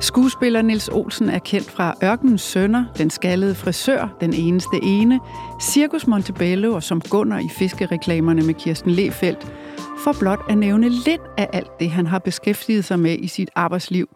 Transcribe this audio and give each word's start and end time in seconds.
Skuespiller 0.00 0.62
Nils 0.62 0.88
Olsen 0.88 1.28
er 1.28 1.38
kendt 1.38 1.70
fra 1.70 1.94
Ørkenens 2.04 2.42
Sønner, 2.42 2.84
Den 2.98 3.10
skaldede 3.10 3.54
frisør, 3.54 4.16
Den 4.20 4.34
eneste 4.34 4.76
ene, 4.82 5.20
Cirkus 5.62 6.06
Montebello 6.06 6.74
og 6.74 6.82
som 6.82 7.00
Gunner 7.00 7.38
i 7.38 7.48
fiskereklamerne 7.58 8.42
med 8.42 8.54
Kirsten 8.54 8.90
Lefeldt, 8.90 9.52
for 10.04 10.16
blot 10.20 10.40
at 10.48 10.58
nævne 10.58 10.88
lidt 10.88 11.20
af 11.38 11.48
alt 11.52 11.80
det, 11.80 11.90
han 11.90 12.06
har 12.06 12.18
beskæftiget 12.18 12.84
sig 12.84 12.98
med 12.98 13.18
i 13.18 13.26
sit 13.26 13.50
arbejdsliv. 13.54 14.08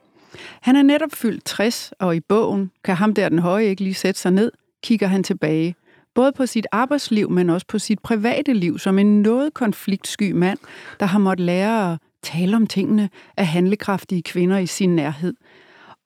Han 0.61 0.77
er 0.77 0.82
netop 0.82 1.11
fyldt 1.14 1.45
60, 1.45 1.92
og 1.98 2.16
i 2.16 2.20
bogen 2.20 2.70
kan 2.84 2.96
ham 2.96 3.14
der 3.14 3.28
den 3.28 3.38
høje 3.38 3.64
ikke 3.64 3.82
lige 3.82 3.94
sætte 3.94 4.20
sig 4.20 4.32
ned, 4.32 4.52
kigger 4.82 5.06
han 5.06 5.22
tilbage. 5.22 5.74
Både 6.14 6.32
på 6.32 6.46
sit 6.46 6.66
arbejdsliv, 6.72 7.30
men 7.30 7.50
også 7.50 7.66
på 7.66 7.78
sit 7.78 7.98
private 7.98 8.52
liv, 8.52 8.78
som 8.78 8.98
en 8.98 9.22
noget 9.22 9.54
konfliktsky 9.54 10.32
mand, 10.32 10.58
der 11.00 11.06
har 11.06 11.18
måttet 11.18 11.46
lære 11.46 11.92
at 11.92 11.98
tale 12.22 12.56
om 12.56 12.66
tingene 12.66 13.10
af 13.36 13.46
handlekraftige 13.46 14.22
kvinder 14.22 14.58
i 14.58 14.66
sin 14.66 14.97
nærhed. 14.97 15.34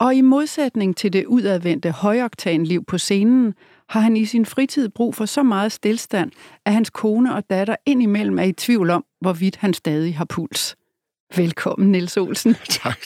Og 0.01 0.15
i 0.15 0.21
modsætning 0.21 0.97
til 0.97 1.13
det 1.13 1.27
udadvendte 1.27 1.91
højoktanliv 1.91 2.85
på 2.85 2.99
scenen, 2.99 3.55
har 3.89 4.01
han 4.01 4.17
i 4.17 4.25
sin 4.25 4.47
fritid 4.47 4.89
brug 4.89 5.15
for 5.15 5.27
så 5.27 5.43
meget 5.43 5.73
stillstand, 5.73 6.31
at 6.67 6.73
hans 6.73 6.91
kone 6.91 7.35
og 7.35 7.45
datter 7.51 7.77
indimellem 7.87 8.39
er 8.39 8.43
i 8.43 8.53
tvivl 8.53 8.91
om, 8.91 9.05
hvorvidt 9.21 9.57
han 9.57 9.75
stadig 9.75 10.17
har 10.17 10.25
puls. 10.25 10.77
Velkommen, 11.37 11.93
Niels 11.93 12.17
Olsen. 12.17 12.57
Tak 12.83 12.99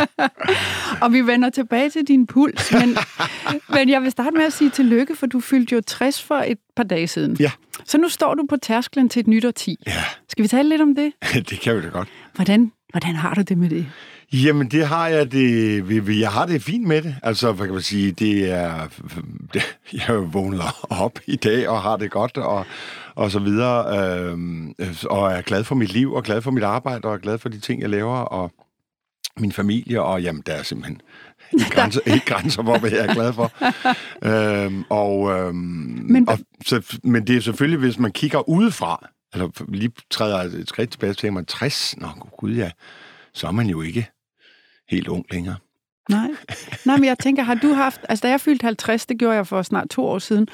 Og 1.02 1.12
vi 1.12 1.20
vender 1.20 1.50
tilbage 1.50 1.90
til 1.90 2.08
din 2.08 2.26
puls, 2.26 2.72
men, 2.72 2.96
men 3.76 3.88
jeg 3.88 4.02
vil 4.02 4.10
starte 4.10 4.36
med 4.36 4.44
at 4.44 4.52
sige 4.52 4.70
tillykke, 4.70 5.16
for 5.16 5.26
du 5.26 5.40
fyldte 5.40 5.74
jo 5.74 5.80
60 5.80 6.22
for 6.22 6.34
et 6.34 6.58
par 6.76 6.84
dage 6.84 7.06
siden. 7.08 7.36
Ja. 7.40 7.50
Så 7.84 7.98
nu 7.98 8.08
står 8.08 8.34
du 8.34 8.46
på 8.50 8.56
tærsklen 8.56 9.08
til 9.08 9.20
et 9.20 9.26
nyt 9.26 9.44
årti. 9.44 9.76
Ja, 9.86 10.04
Skal 10.28 10.42
vi 10.42 10.48
tale 10.48 10.68
lidt 10.68 10.82
om 10.82 10.94
det? 10.94 11.12
det 11.32 11.60
kan 11.60 11.76
vi 11.76 11.82
da 11.82 11.88
godt. 11.88 12.08
Hvordan, 12.34 12.72
hvordan 12.92 13.14
har 13.14 13.34
du 13.34 13.42
det 13.42 13.58
med 13.58 13.70
det? 13.70 13.86
Jamen, 14.32 14.68
det 14.68 14.86
har 14.86 15.08
jeg 15.08 15.32
det... 15.32 15.88
vi- 15.88 15.98
vi- 15.98 16.20
Jeg 16.20 16.30
har 16.30 16.46
det 16.46 16.62
fint 16.62 16.86
med 16.86 17.02
det. 17.02 17.16
Altså, 17.22 17.52
hvad 17.52 17.66
kan 17.66 17.74
man 17.74 17.82
sige, 17.82 18.12
det 18.12 18.50
er... 18.52 18.88
Det, 19.54 19.62
jeg 20.08 20.32
vågner 20.34 20.86
op 20.90 21.18
i 21.26 21.36
dag 21.36 21.68
og 21.68 21.82
har 21.82 21.96
det 21.96 22.10
godt 22.10 22.36
og, 22.36 22.66
og 23.14 23.30
så 23.30 23.38
videre. 23.38 24.08
Øhm, 24.30 24.74
og 25.10 25.32
er 25.32 25.42
glad 25.42 25.64
for 25.64 25.74
mit 25.74 25.92
liv 25.92 26.12
og 26.12 26.22
glad 26.24 26.42
for 26.42 26.50
mit 26.50 26.62
arbejde 26.64 27.08
og 27.08 27.14
er 27.14 27.18
glad 27.18 27.38
for 27.38 27.48
de 27.48 27.58
ting, 27.60 27.80
jeg 27.82 27.90
laver 27.90 28.16
og 28.16 28.52
min 29.38 29.52
familie. 29.52 30.02
Og 30.02 30.22
jamen, 30.22 30.42
der 30.46 30.52
er 30.52 30.62
simpelthen 30.62 31.00
ikke 31.52 31.70
grænser, 31.76 32.00
ikke 32.06 32.26
grænser 32.26 32.62
for, 32.64 32.78
hvad 32.78 32.90
jeg 32.90 33.06
er 33.06 33.14
glad 33.14 33.32
for. 33.32 33.52
øhm, 34.64 34.84
og, 34.90 35.30
øhm, 35.30 35.54
Men- 35.54 36.12
men, 36.12 36.28
og, 36.28 36.38
så, 36.66 36.98
men 37.04 37.26
det 37.26 37.36
er 37.36 37.40
selvfølgelig, 37.40 37.78
hvis 37.78 37.98
man 37.98 38.12
kigger 38.12 38.48
udefra, 38.48 39.08
eller 39.32 39.64
lige 39.68 39.92
træder 40.10 40.36
et 40.36 40.68
skridt 40.68 40.90
tilbage, 40.90 41.14
så 41.14 41.20
tænker 41.20 41.34
man, 41.34 41.44
60? 41.44 41.96
Nå, 41.96 42.08
gud 42.38 42.54
ja, 42.54 42.70
så 43.34 43.46
er 43.46 43.50
man 43.50 43.66
jo 43.66 43.82
ikke 43.82 44.10
helt 44.88 45.08
ung 45.08 45.24
længere. 45.30 45.56
Nej. 46.10 46.28
Nej, 46.86 46.96
men 46.96 47.04
jeg 47.04 47.18
tænker, 47.18 47.42
har 47.42 47.54
du 47.54 47.72
haft... 47.72 48.00
Altså, 48.08 48.22
da 48.22 48.30
jeg 48.30 48.40
fyldte 48.40 48.64
50, 48.64 49.06
det 49.06 49.18
gjorde 49.18 49.36
jeg 49.36 49.46
for 49.46 49.62
snart 49.62 49.88
to 49.88 50.04
år 50.04 50.18
siden, 50.18 50.48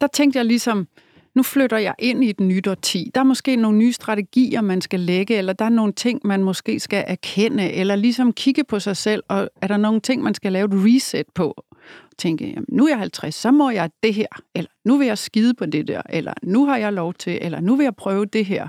der 0.00 0.06
tænkte 0.06 0.38
jeg 0.38 0.46
ligesom, 0.46 0.88
nu 1.34 1.42
flytter 1.42 1.78
jeg 1.78 1.94
ind 1.98 2.24
i 2.24 2.30
et 2.30 2.40
nyt 2.40 2.66
årti. 2.66 3.10
Der 3.14 3.20
er 3.20 3.24
måske 3.24 3.56
nogle 3.56 3.78
nye 3.78 3.92
strategier, 3.92 4.60
man 4.60 4.80
skal 4.80 5.00
lægge, 5.00 5.36
eller 5.36 5.52
der 5.52 5.64
er 5.64 5.68
nogle 5.68 5.92
ting, 5.92 6.20
man 6.24 6.42
måske 6.42 6.80
skal 6.80 7.04
erkende, 7.06 7.72
eller 7.72 7.96
ligesom 7.96 8.32
kigge 8.32 8.64
på 8.64 8.80
sig 8.80 8.96
selv, 8.96 9.22
og 9.28 9.50
er 9.62 9.66
der 9.66 9.76
nogle 9.76 10.00
ting, 10.00 10.22
man 10.22 10.34
skal 10.34 10.52
lave 10.52 10.64
et 10.64 10.72
reset 10.74 11.26
på? 11.34 11.64
Tænke, 12.18 12.48
jamen, 12.48 12.64
nu 12.68 12.84
er 12.84 12.88
jeg 12.88 12.98
50, 12.98 13.34
så 13.34 13.50
må 13.50 13.70
jeg 13.70 13.90
det 14.02 14.14
her, 14.14 14.26
eller 14.54 14.70
nu 14.84 14.96
vil 14.98 15.06
jeg 15.06 15.18
skide 15.18 15.54
på 15.54 15.66
det 15.66 15.88
der, 15.88 16.02
eller 16.08 16.32
nu 16.42 16.66
har 16.66 16.76
jeg 16.76 16.92
lov 16.92 17.14
til, 17.14 17.38
eller 17.42 17.60
nu 17.60 17.76
vil 17.76 17.84
jeg 17.84 17.96
prøve 17.96 18.26
det 18.26 18.46
her. 18.46 18.68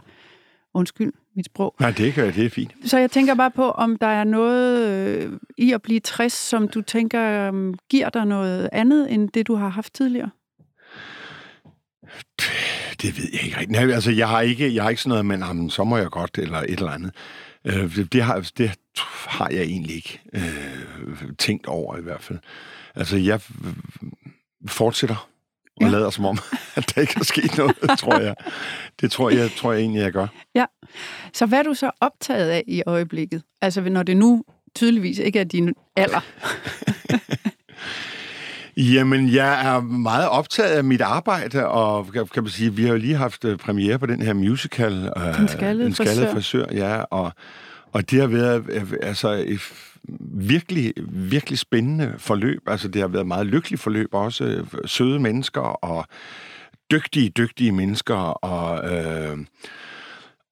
Undskyld 0.74 1.14
mit 1.36 1.46
sprog. 1.46 1.76
Nej, 1.80 1.92
det, 1.92 2.14
kan, 2.14 2.34
det 2.34 2.46
er 2.46 2.50
fint. 2.50 2.72
Så 2.86 2.98
jeg 2.98 3.12
tænker 3.12 3.36
bare 3.36 3.52
på, 3.52 3.72
om 3.72 3.96
der 3.96 4.08
er 4.08 4.24
noget 4.24 4.88
øh, 4.88 5.32
i 5.58 5.72
at 5.72 5.82
blive 5.82 6.00
60, 6.00 6.34
som 6.34 6.68
du 6.68 6.82
tænker 6.82 7.52
øh, 7.54 7.74
giver 7.90 8.10
dig 8.10 8.26
noget 8.26 8.70
andet, 8.72 9.14
end 9.14 9.30
det, 9.30 9.48
du 9.48 9.56
har 9.56 9.70
haft 9.70 9.94
tidligere? 9.94 10.30
Det 13.02 13.18
ved 13.18 13.26
jeg 13.34 13.44
ikke 13.44 13.58
rigtigt. 13.58 13.72
Nej, 13.72 13.92
altså, 13.92 14.12
jeg 14.12 14.30
har 14.30 14.42
ikke, 14.42 14.76
jeg 14.76 14.84
har 14.84 14.90
ikke 14.90 15.02
sådan 15.02 15.10
noget 15.10 15.26
med, 15.26 15.48
jamen, 15.48 15.70
så 15.70 15.84
må 15.84 15.98
jeg 15.98 16.10
godt, 16.10 16.38
eller 16.38 16.58
et 16.58 16.70
eller 16.70 16.92
andet. 16.92 17.12
Øh, 17.66 17.96
det, 17.96 18.14
det, 18.14 18.24
har, 18.24 18.52
det 18.58 18.72
har 19.28 19.50
jeg 19.50 19.62
egentlig 19.62 19.96
ikke 19.96 20.22
øh, 20.34 21.34
tænkt 21.38 21.68
over 21.68 21.98
i 21.98 22.02
hvert 22.02 22.22
fald. 22.22 22.40
Altså, 22.96 23.18
jeg 23.18 23.40
fortsætter 24.68 25.28
og 25.78 25.84
Ja. 25.88 25.90
lader 25.90 26.10
som 26.10 26.26
om, 26.26 26.38
at 26.76 26.92
der 26.96 27.02
ikke 27.02 27.14
er 27.20 27.24
sket 27.24 27.58
noget, 27.58 27.76
tror 28.00 28.20
jeg. 28.20 28.36
Det 29.02 29.12
tror 29.12 29.30
jeg, 29.30 29.50
tror 29.58 29.72
jeg 29.72 29.82
egentlig, 29.82 30.00
jeg 30.02 30.12
gør. 30.12 30.28
Ja. 30.56 30.66
Så 31.34 31.46
hvad 31.46 31.60
er 31.60 31.64
du 31.64 31.74
så 31.74 31.92
optaget 32.02 32.50
af 32.50 32.64
i 32.68 32.84
øjeblikket? 32.86 33.44
Altså, 33.62 33.82
når 33.82 34.04
det 34.04 34.18
nu 34.18 34.44
tydeligvis 34.76 35.18
ikke 35.18 35.40
er 35.40 35.44
din 35.44 35.74
alder. 35.96 36.20
Jamen, 38.78 39.34
jeg 39.34 39.66
er 39.76 39.80
meget 39.82 40.30
optaget 40.30 40.70
af 40.70 40.84
mit 40.84 41.02
arbejde, 41.02 41.68
og 41.68 42.08
kan, 42.14 42.44
man 42.44 42.50
sige, 42.50 42.74
vi 42.76 42.84
har 42.84 42.90
jo 42.90 42.98
lige 42.98 43.16
haft 43.16 43.46
øh, 43.46 43.58
premiere 43.58 44.00
på 44.00 44.06
den 44.06 44.22
her 44.22 44.34
musical. 44.34 45.12
Øh, 45.18 45.38
Den 45.38 45.48
skaldede 45.48 45.86
den 45.86 45.94
skaldede 45.94 46.32
frisør. 46.32 46.34
frisør. 46.34 46.66
Ja, 46.88 47.02
og, 47.02 47.32
og 47.92 48.12
det 48.12 48.20
har 48.20 48.28
været 48.28 48.64
øh, 48.70 48.94
altså, 49.02 49.46
virkelig, 50.20 50.94
virkelig 51.08 51.60
spændende 51.60 52.14
forløb. 52.18 52.62
Altså, 52.68 52.88
det 52.88 53.02
har 53.02 53.08
været 53.08 53.28
meget 53.28 53.48
lykkeligt 53.48 53.82
forløb, 53.82 54.10
også 54.12 54.66
søde 54.86 55.20
mennesker 55.20 55.62
og 55.62 56.06
dygtige, 56.92 57.30
dygtige 57.30 57.72
mennesker, 57.72 58.16
og... 58.16 58.94
Øh, 58.94 59.38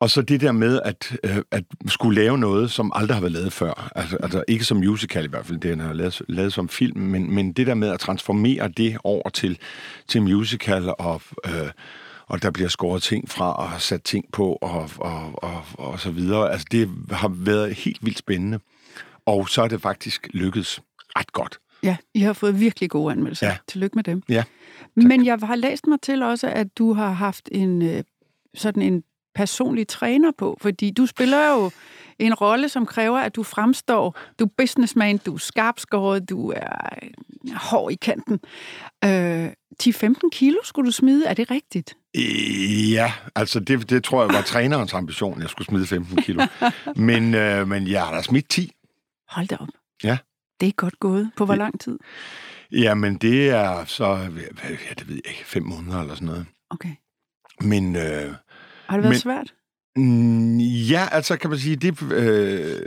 og 0.02 0.10
så 0.10 0.22
det 0.22 0.42
der 0.42 0.52
med 0.52 0.80
at, 0.86 1.18
øh, 1.24 1.38
at 1.52 1.64
skulle 1.88 2.22
lave 2.22 2.38
noget, 2.38 2.72
som 2.72 2.92
aldrig 2.96 3.16
har 3.16 3.22
været 3.22 3.32
lavet 3.32 3.54
før. 3.54 3.92
Altså, 3.96 4.18
altså 4.24 4.44
ikke 4.48 4.66
som 4.66 4.78
musical 4.78 5.26
i 5.26 5.28
hvert 5.28 5.46
fald, 5.46 5.60
det 5.60 5.72
er 5.72 5.94
lavet, 5.94 6.22
lavet 6.28 6.54
som 6.54 6.70
film, 6.70 7.00
men, 7.00 7.34
men 7.34 7.52
det 7.52 7.68
der 7.68 7.74
med 7.74 7.90
at 7.90 8.00
transformere 8.00 8.68
det 8.68 8.98
over 9.04 9.30
til, 9.30 9.58
til 10.08 10.22
musical, 10.22 10.94
og, 11.00 11.22
øh, 11.46 11.70
og 12.28 12.42
der 12.44 12.52
bliver 12.52 12.70
skåret 12.70 13.04
ting 13.04 13.30
fra 13.30 13.54
og 13.54 13.82
sat 13.82 14.04
ting 14.04 14.26
på, 14.32 14.58
og, 14.62 14.90
og, 14.98 15.44
og, 15.44 15.64
og 15.74 16.00
så 16.00 16.12
videre. 16.12 16.52
Altså 16.52 16.68
det 16.72 16.90
har 17.12 17.32
været 17.36 17.74
helt 17.74 18.06
vildt 18.06 18.18
spændende. 18.18 18.60
Og 19.30 19.50
så 19.50 19.62
er 19.62 19.68
det 19.68 19.82
faktisk 19.82 20.28
lykkedes 20.34 20.82
ret 21.18 21.32
godt. 21.32 21.60
Ja, 21.84 21.98
I 22.14 22.20
har 22.20 22.34
fået 22.34 22.60
virkelig 22.60 22.90
gode 22.90 23.12
anmeldelser. 23.12 23.48
Ja. 23.48 23.58
Tillykke 23.68 23.96
med 23.96 24.04
dem. 24.04 24.24
Ja, 24.30 24.44
Men 24.96 25.26
jeg 25.26 25.38
har 25.44 25.56
læst 25.56 25.88
mig 25.88 26.02
til 26.02 26.24
også, 26.24 26.48
at 26.48 26.78
du 26.78 26.94
har 26.94 27.12
haft 27.12 27.50
en 27.52 27.82
øh, 27.82 28.04
sådan 28.56 28.84
en 28.84 29.04
personlig 29.36 29.88
træner 29.88 30.32
på, 30.38 30.58
fordi 30.62 30.92
du 30.92 31.06
spiller 31.06 31.52
jo 31.52 31.72
en 32.20 32.34
rolle, 32.34 32.70
som 32.70 32.86
kræver, 32.86 33.18
at 33.18 33.36
du 33.36 33.44
fremstår, 33.44 34.18
du 34.40 34.46
er 34.46 34.50
businessman, 34.58 35.18
du 35.18 35.34
er 35.34 35.38
skarpskåret, 35.38 36.30
du 36.30 36.52
er 36.56 36.90
øh, 37.04 37.10
hård 37.56 37.92
i 37.92 37.96
kanten. 37.96 38.40
Øh, 39.06 39.48
10-15 39.84 40.30
kilo 40.32 40.58
skulle 40.64 40.88
du 40.88 40.92
smide, 40.92 41.26
er 41.26 41.34
det 41.34 41.52
rigtigt? 41.52 41.98
Øh, 42.16 42.92
Ja, 42.92 43.14
altså 43.36 43.60
det, 43.60 43.90
det 43.90 44.04
tror 44.04 44.24
jeg 44.24 44.34
var 44.34 44.42
trænerens 44.42 44.94
ambition, 44.94 45.42
jeg 45.42 45.50
skulle 45.50 45.66
smide 45.66 45.88
15 45.88 46.18
kilo. 46.22 46.46
Men, 46.96 47.36
øh, 47.36 47.68
men 47.68 47.88
jeg 47.88 48.04
har 48.04 48.16
da 48.16 48.22
smidt 48.22 48.50
10. 48.50 48.72
Hold 49.30 49.48
da 49.48 49.56
op. 49.60 49.68
Ja. 50.04 50.18
Det 50.62 50.68
er 50.68 50.72
godt 50.72 51.00
gået. 51.00 51.32
På 51.38 51.46
hvor 51.46 51.56
lang 51.56 51.80
tid? 51.80 52.00
Jamen, 52.72 53.16
det 53.18 53.50
er 53.50 53.86
så, 53.86 54.06
ja, 54.66 54.94
det 55.00 55.08
ved 55.08 55.16
jeg 55.26 55.32
ikke, 55.34 55.46
fem 55.46 55.64
måneder 55.64 56.02
eller 56.02 56.14
sådan 56.16 56.26
noget. 56.28 56.46
Okay. 56.70 56.90
Men 57.62 57.96
øh, 57.96 58.02
Har 58.02 58.98
det 58.98 59.04
været 59.04 59.06
Men- 59.06 59.20
svært? 59.20 59.54
mm, 59.96 60.58
ja, 60.60 61.08
altså 61.12 61.38
kan 61.38 61.50
man 61.50 61.60
sige, 61.60 61.76
det, 61.76 62.02
øh, 62.14 62.82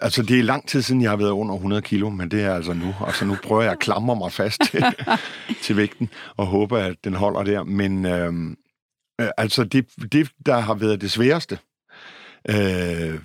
altså 0.00 0.22
det 0.22 0.38
er 0.38 0.42
lang 0.42 0.68
tid 0.68 0.82
siden, 0.82 1.02
jeg 1.02 1.10
har 1.10 1.16
været 1.16 1.30
under 1.30 1.54
100 1.54 1.82
kilo, 1.82 2.10
men 2.10 2.30
det 2.30 2.42
er 2.42 2.54
altså 2.54 2.72
nu. 2.72 2.94
Altså 3.06 3.24
nu 3.24 3.36
prøver 3.42 3.62
jeg 3.62 3.72
at 3.72 3.78
klamre 3.78 4.16
mig 4.16 4.32
fast 4.32 4.60
til, 4.70 4.84
til 5.62 5.76
vægten 5.76 6.08
og 6.36 6.46
håber, 6.46 6.78
at 6.78 6.96
den 7.04 7.14
holder 7.14 7.42
der. 7.42 7.62
Men 7.64 8.06
øh, 8.06 8.32
øh, 9.20 9.28
altså 9.36 9.64
det, 9.64 9.86
det, 10.12 10.30
der 10.46 10.58
har 10.58 10.74
været 10.74 11.00
det 11.00 11.10
sværeste, 11.10 11.58
øh, 12.48 13.20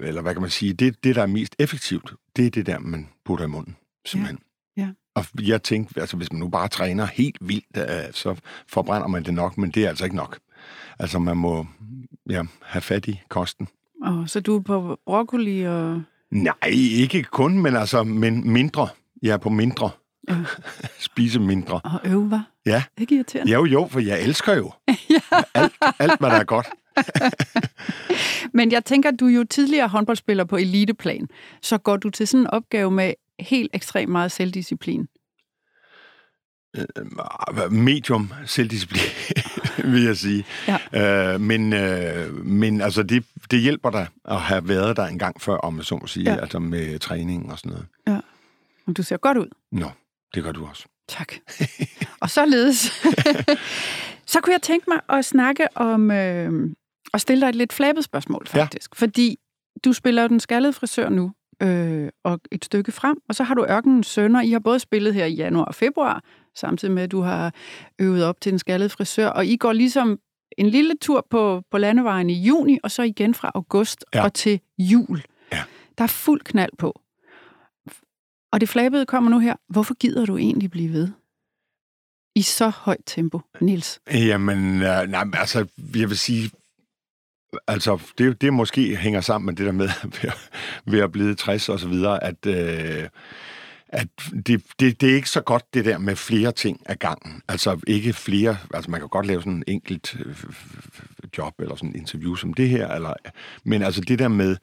eller 0.00 0.22
hvad 0.22 0.32
kan 0.34 0.40
man 0.40 0.50
sige, 0.50 0.72
det, 0.72 1.04
det, 1.04 1.16
der 1.16 1.22
er 1.22 1.26
mest 1.26 1.56
effektivt, 1.58 2.12
det 2.36 2.46
er 2.46 2.50
det 2.50 2.66
der, 2.66 2.78
man 2.78 3.08
putter 3.24 3.44
i 3.44 3.48
munden, 3.48 3.76
simpelthen. 4.06 4.38
ja. 4.76 4.88
Og 5.14 5.24
jeg 5.42 5.62
tænkte, 5.62 6.00
altså 6.00 6.16
hvis 6.16 6.32
man 6.32 6.40
nu 6.40 6.48
bare 6.48 6.68
træner 6.68 7.06
helt 7.06 7.36
vildt, 7.40 7.76
øh, 7.76 8.12
så 8.12 8.36
forbrænder 8.68 9.08
man 9.08 9.24
det 9.24 9.34
nok, 9.34 9.58
men 9.58 9.70
det 9.70 9.84
er 9.84 9.88
altså 9.88 10.04
ikke 10.04 10.16
nok. 10.16 10.38
Altså 10.98 11.18
man 11.18 11.36
må 11.36 11.66
ja, 12.30 12.42
have 12.62 12.82
fat 12.82 13.08
i 13.08 13.20
kosten. 13.28 13.68
Og 14.02 14.30
så 14.30 14.40
du 14.40 14.56
er 14.56 14.60
på 14.60 14.98
broccoli 15.06 15.62
og... 15.62 16.02
Nej, 16.30 16.54
ikke 16.70 17.22
kun, 17.22 17.58
men 17.62 17.76
altså 17.76 18.02
men 18.04 18.52
mindre. 18.52 18.88
Jeg 19.22 19.32
er 19.32 19.36
på 19.36 19.48
mindre. 19.48 19.90
Ja. 20.28 20.36
Spise 20.98 21.40
mindre. 21.40 21.80
Og 21.84 22.00
øve, 22.04 22.30
var. 22.30 22.50
Ja. 22.66 22.82
Ikke 22.98 23.14
irriterende. 23.14 23.52
Jo, 23.52 23.64
jo, 23.64 23.88
for 23.90 24.00
jeg 24.00 24.22
elsker 24.22 24.54
jo 24.54 24.72
alt, 25.54 25.72
alt, 25.98 26.18
hvad 26.20 26.30
der 26.30 26.36
er 26.36 26.44
godt. 26.44 26.66
Men 28.56 28.72
jeg 28.72 28.84
tænker, 28.84 29.10
du 29.10 29.26
er 29.26 29.30
jo 29.30 29.44
tidligere 29.44 29.88
håndboldspiller 29.88 30.44
på 30.44 30.56
eliteplan. 30.56 31.28
Så 31.62 31.78
går 31.78 31.96
du 31.96 32.10
til 32.10 32.28
sådan 32.28 32.40
en 32.40 32.46
opgave 32.46 32.90
med 32.90 33.14
helt 33.40 33.70
ekstremt 33.74 34.12
meget 34.12 34.32
selvdisciplin. 34.32 35.06
Medium 37.70 38.32
selvdisciplin. 38.46 39.02
vil 39.92 40.02
jeg 40.02 40.16
sige. 40.16 40.44
Ja. 40.68 41.34
Øh, 41.34 41.40
men, 41.40 41.72
øh, 41.72 42.34
men 42.46 42.80
altså, 42.80 43.02
det, 43.02 43.24
det 43.50 43.60
hjælper 43.60 43.90
dig 43.90 44.06
at 44.24 44.40
have 44.40 44.68
været 44.68 44.96
der 44.96 45.06
en 45.06 45.18
gang 45.18 45.40
før, 45.42 45.56
om 45.56 45.82
så 45.82 45.96
må 45.96 46.06
sige, 46.06 46.32
Ja. 46.32 46.40
altså 46.40 46.58
med 46.58 46.98
træning 46.98 47.52
og 47.52 47.58
sådan 47.58 47.70
noget. 47.70 47.86
Ja. 48.06 48.20
Men 48.86 48.94
du 48.94 49.02
ser 49.02 49.16
godt 49.16 49.38
ud. 49.38 49.48
Nå, 49.72 49.90
det 50.34 50.42
gør 50.44 50.52
du 50.52 50.66
også. 50.66 50.84
Tak. 51.08 51.32
og 52.20 52.30
således, 52.30 52.76
så 54.32 54.40
kunne 54.40 54.52
jeg 54.52 54.62
tænke 54.62 54.84
mig 54.90 55.18
at 55.18 55.24
snakke 55.24 55.68
om, 55.74 56.10
øh, 56.10 56.70
og 57.14 57.20
stille 57.20 57.40
dig 57.40 57.48
et 57.48 57.54
lidt 57.54 57.72
flabet 57.72 58.04
spørgsmål, 58.04 58.46
Ja. 58.54 58.62
faktisk. 58.62 58.94
Fordi 58.96 59.36
du 59.84 59.92
spiller 59.92 60.22
jo 60.22 60.28
den 60.28 60.40
skaldede 60.40 60.72
frisør 60.72 61.08
nu, 61.08 61.32
øh, 61.62 62.08
og 62.24 62.40
et 62.52 62.64
stykke 62.64 62.92
frem, 62.92 63.16
og 63.28 63.34
så 63.34 63.44
har 63.44 63.54
du 63.54 63.66
Ørkenens 63.70 64.06
Sønner. 64.06 64.40
I 64.42 64.50
har 64.50 64.58
både 64.58 64.78
spillet 64.78 65.14
her 65.14 65.24
i 65.24 65.32
januar 65.34 65.64
og 65.64 65.74
februar, 65.74 66.22
samtidig 66.54 66.94
med, 66.94 67.02
at 67.02 67.12
du 67.12 67.20
har 67.20 67.54
øvet 67.98 68.24
op 68.24 68.40
til 68.40 68.52
den 68.52 68.58
skaldede 68.58 68.88
frisør, 68.90 69.28
og 69.28 69.46
I 69.46 69.56
går 69.56 69.72
ligesom 69.72 70.18
en 70.58 70.66
lille 70.66 70.94
tur 71.00 71.26
på, 71.30 71.62
på 71.70 71.78
landevejen 71.78 72.30
i 72.30 72.42
juni, 72.46 72.78
og 72.82 72.90
så 72.90 73.02
igen 73.02 73.34
fra 73.34 73.50
august 73.54 74.04
Ja. 74.14 74.24
og 74.24 74.34
til 74.34 74.60
jul. 74.78 75.22
Ja. 75.52 75.62
Der 75.98 76.04
er 76.04 76.08
fuld 76.08 76.40
knald 76.40 76.72
på. 76.78 77.00
Og 78.52 78.60
det 78.60 78.68
flabede 78.68 79.06
kommer 79.06 79.30
nu 79.30 79.38
her. 79.38 79.54
Hvorfor 79.68 79.94
gider 79.94 80.26
du 80.26 80.36
egentlig 80.36 80.70
blive 80.70 80.92
ved? 80.92 81.08
I 82.36 82.42
så 82.42 82.68
højt 82.68 83.00
tempo, 83.06 83.40
Nils. 83.60 84.00
Jamen, 84.12 84.58
øh, 84.82 85.08
nej, 85.08 85.24
altså, 85.34 85.66
jeg 85.96 86.08
vil 86.08 86.18
sige, 86.18 86.50
altså, 87.66 88.00
det, 88.18 88.40
det 88.40 88.52
måske 88.52 88.96
hænger 88.96 89.20
sammen 89.20 89.46
med 89.46 89.54
det 89.54 89.66
der 89.66 89.72
med, 89.72 89.88
ved 90.22 90.30
at, 90.30 90.50
ved 90.86 91.00
at 91.00 91.12
blive 91.12 91.34
60 91.34 91.68
og 91.68 91.80
så 91.80 91.88
videre, 91.88 92.24
at, 92.24 92.46
øh, 92.46 93.08
at 93.88 94.08
det, 94.46 94.62
det, 94.80 95.00
det 95.00 95.10
er 95.10 95.14
ikke 95.14 95.30
så 95.30 95.40
godt 95.40 95.74
det 95.74 95.84
der 95.84 95.98
med 95.98 96.16
flere 96.16 96.52
ting 96.52 96.80
ad 96.86 96.96
gangen. 96.96 97.42
Altså 97.48 97.80
ikke 97.86 98.12
flere, 98.12 98.56
altså 98.74 98.90
man 98.90 99.00
kan 99.00 99.08
godt 99.08 99.26
lave 99.26 99.40
sådan 99.40 99.52
en 99.52 99.64
enkelt 99.66 100.16
øh, 100.24 100.36
job 101.38 101.52
eller 101.58 101.76
sådan 101.76 101.88
en 101.88 101.96
interview 101.96 102.34
som 102.34 102.54
det 102.54 102.68
her, 102.68 102.88
eller, 102.88 103.12
men 103.64 103.82
altså 103.82 104.00
det 104.00 104.18
der 104.18 104.28
med, 104.28 104.56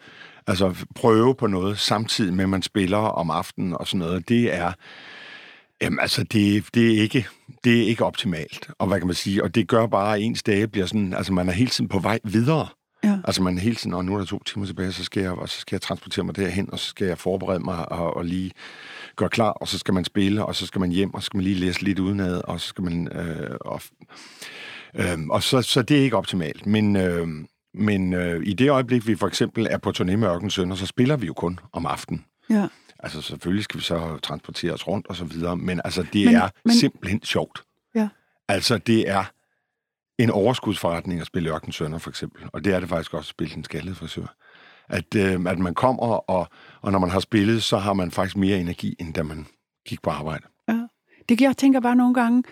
altså 0.47 0.85
prøve 0.95 1.35
på 1.35 1.47
noget 1.47 1.79
samtidig 1.79 2.33
med, 2.33 2.43
at 2.43 2.49
man 2.49 2.61
spiller 2.61 2.97
om 2.97 3.29
aftenen 3.29 3.73
og 3.73 3.87
sådan 3.87 3.99
noget, 3.99 4.29
det 4.29 4.53
er, 4.53 4.71
Jamen 5.81 5.99
altså, 5.99 6.23
det, 6.23 6.65
det, 6.73 6.97
er 6.97 7.01
ikke, 7.01 7.27
det 7.63 7.81
er 7.81 7.87
ikke 7.87 8.05
optimalt, 8.05 8.69
og 8.79 8.87
hvad 8.87 8.99
kan 8.99 9.07
man 9.07 9.15
sige, 9.15 9.43
og 9.43 9.55
det 9.55 9.67
gør 9.67 9.87
bare, 9.87 10.15
at 10.15 10.21
ens 10.21 10.43
dage 10.43 10.67
bliver 10.67 10.85
sådan, 10.85 11.13
altså 11.13 11.33
man 11.33 11.49
er 11.49 11.53
hele 11.53 11.69
tiden 11.69 11.87
på 11.87 11.99
vej 11.99 12.19
videre. 12.23 12.67
Ja. 13.03 13.17
Altså 13.23 13.41
man 13.43 13.57
hele 13.57 13.75
tiden, 13.75 13.93
og 13.93 14.05
nu 14.05 14.13
er 14.13 14.17
der 14.17 14.25
to 14.25 14.43
timer 14.43 14.65
tilbage, 14.65 14.91
så 14.91 15.03
skal 15.03 15.23
jeg, 15.23 15.31
og 15.31 15.49
så 15.49 15.59
skal 15.59 15.75
jeg 15.75 15.81
transportere 15.81 16.25
mig 16.25 16.35
derhen, 16.35 16.71
og 16.71 16.79
så 16.79 16.85
skal 16.85 17.07
jeg 17.07 17.17
forberede 17.17 17.59
mig 17.59 17.91
og, 17.91 18.17
og 18.17 18.25
lige 18.25 18.51
gøre 19.15 19.29
klar, 19.29 19.49
og 19.49 19.67
så 19.67 19.79
skal 19.79 19.93
man 19.93 20.05
spille, 20.05 20.45
og 20.45 20.55
så 20.55 20.65
skal 20.65 20.79
man 20.79 20.89
hjem, 20.91 21.13
og 21.13 21.21
så 21.21 21.25
skal 21.25 21.37
man 21.37 21.43
lige 21.43 21.55
læse 21.55 21.81
lidt 21.81 21.99
udenad, 21.99 22.41
og 22.43 22.59
så 22.61 22.67
skal 22.67 22.83
man... 22.83 23.07
Øh, 23.07 23.57
og, 23.61 23.81
øh, 24.95 25.19
og 25.29 25.43
så, 25.43 25.61
så 25.61 25.81
det 25.81 25.99
er 25.99 26.03
ikke 26.03 26.17
optimalt, 26.17 26.65
men... 26.65 26.95
Øh, 26.95 27.27
men 27.73 28.13
øh, 28.13 28.41
i 28.45 28.53
det 28.53 28.69
øjeblik, 28.69 29.07
vi 29.07 29.15
for 29.15 29.27
eksempel 29.27 29.67
er 29.69 29.77
på 29.77 29.89
turné 29.97 30.15
med 30.15 30.27
Ørkens 30.27 30.53
Sønder, 30.53 30.75
så 30.75 30.85
spiller 30.85 31.15
vi 31.17 31.25
jo 31.25 31.33
kun 31.33 31.59
om 31.73 31.85
aftenen. 31.85 32.25
Ja. 32.49 32.67
Altså 32.99 33.21
selvfølgelig 33.21 33.63
skal 33.63 33.77
vi 33.79 33.83
så 33.83 34.17
transportere 34.23 34.73
os 34.73 34.87
rundt 34.87 35.07
og 35.07 35.15
så 35.15 35.25
videre, 35.25 35.57
men 35.57 35.81
altså 35.85 36.03
det 36.13 36.25
Men- 36.25 36.35
er 36.35 36.49
men... 36.65 36.73
simpelthen 36.75 37.23
sjovt. 37.23 37.63
Ja. 37.95 38.07
Altså 38.47 38.77
det 38.77 39.09
er 39.09 39.23
en 40.23 40.29
overskudsforretning 40.29 41.21
at 41.21 41.27
spille 41.27 41.49
Ørkens 41.49 41.75
Sønder 41.75 41.97
for 41.97 42.09
eksempel, 42.09 42.43
og 42.53 42.63
det 42.63 42.73
er 42.73 42.79
det 42.79 42.89
faktisk 42.89 43.13
også 43.13 43.27
at 43.27 43.29
spille 43.29 43.55
den 43.55 43.63
skaldede 43.63 43.95
frisør. 43.95 44.35
At, 44.89 45.15
øh, 45.15 45.39
at 45.47 45.59
man 45.59 45.73
kommer, 45.73 46.03
og, 46.03 46.47
og 46.81 46.91
når 46.91 46.99
man 46.99 47.09
har 47.09 47.19
spillet, 47.19 47.63
så 47.63 47.77
har 47.77 47.93
man 47.93 48.11
faktisk 48.11 48.37
mere 48.37 48.57
energi, 48.57 48.95
end 48.99 49.13
da 49.13 49.23
man 49.23 49.45
gik 49.87 50.01
på 50.01 50.09
arbejde. 50.09 50.43
Det 51.29 51.41
jeg 51.41 51.57
tænker 51.57 51.79
bare 51.79 51.95
nogle 51.95 52.13
gange 52.13 52.43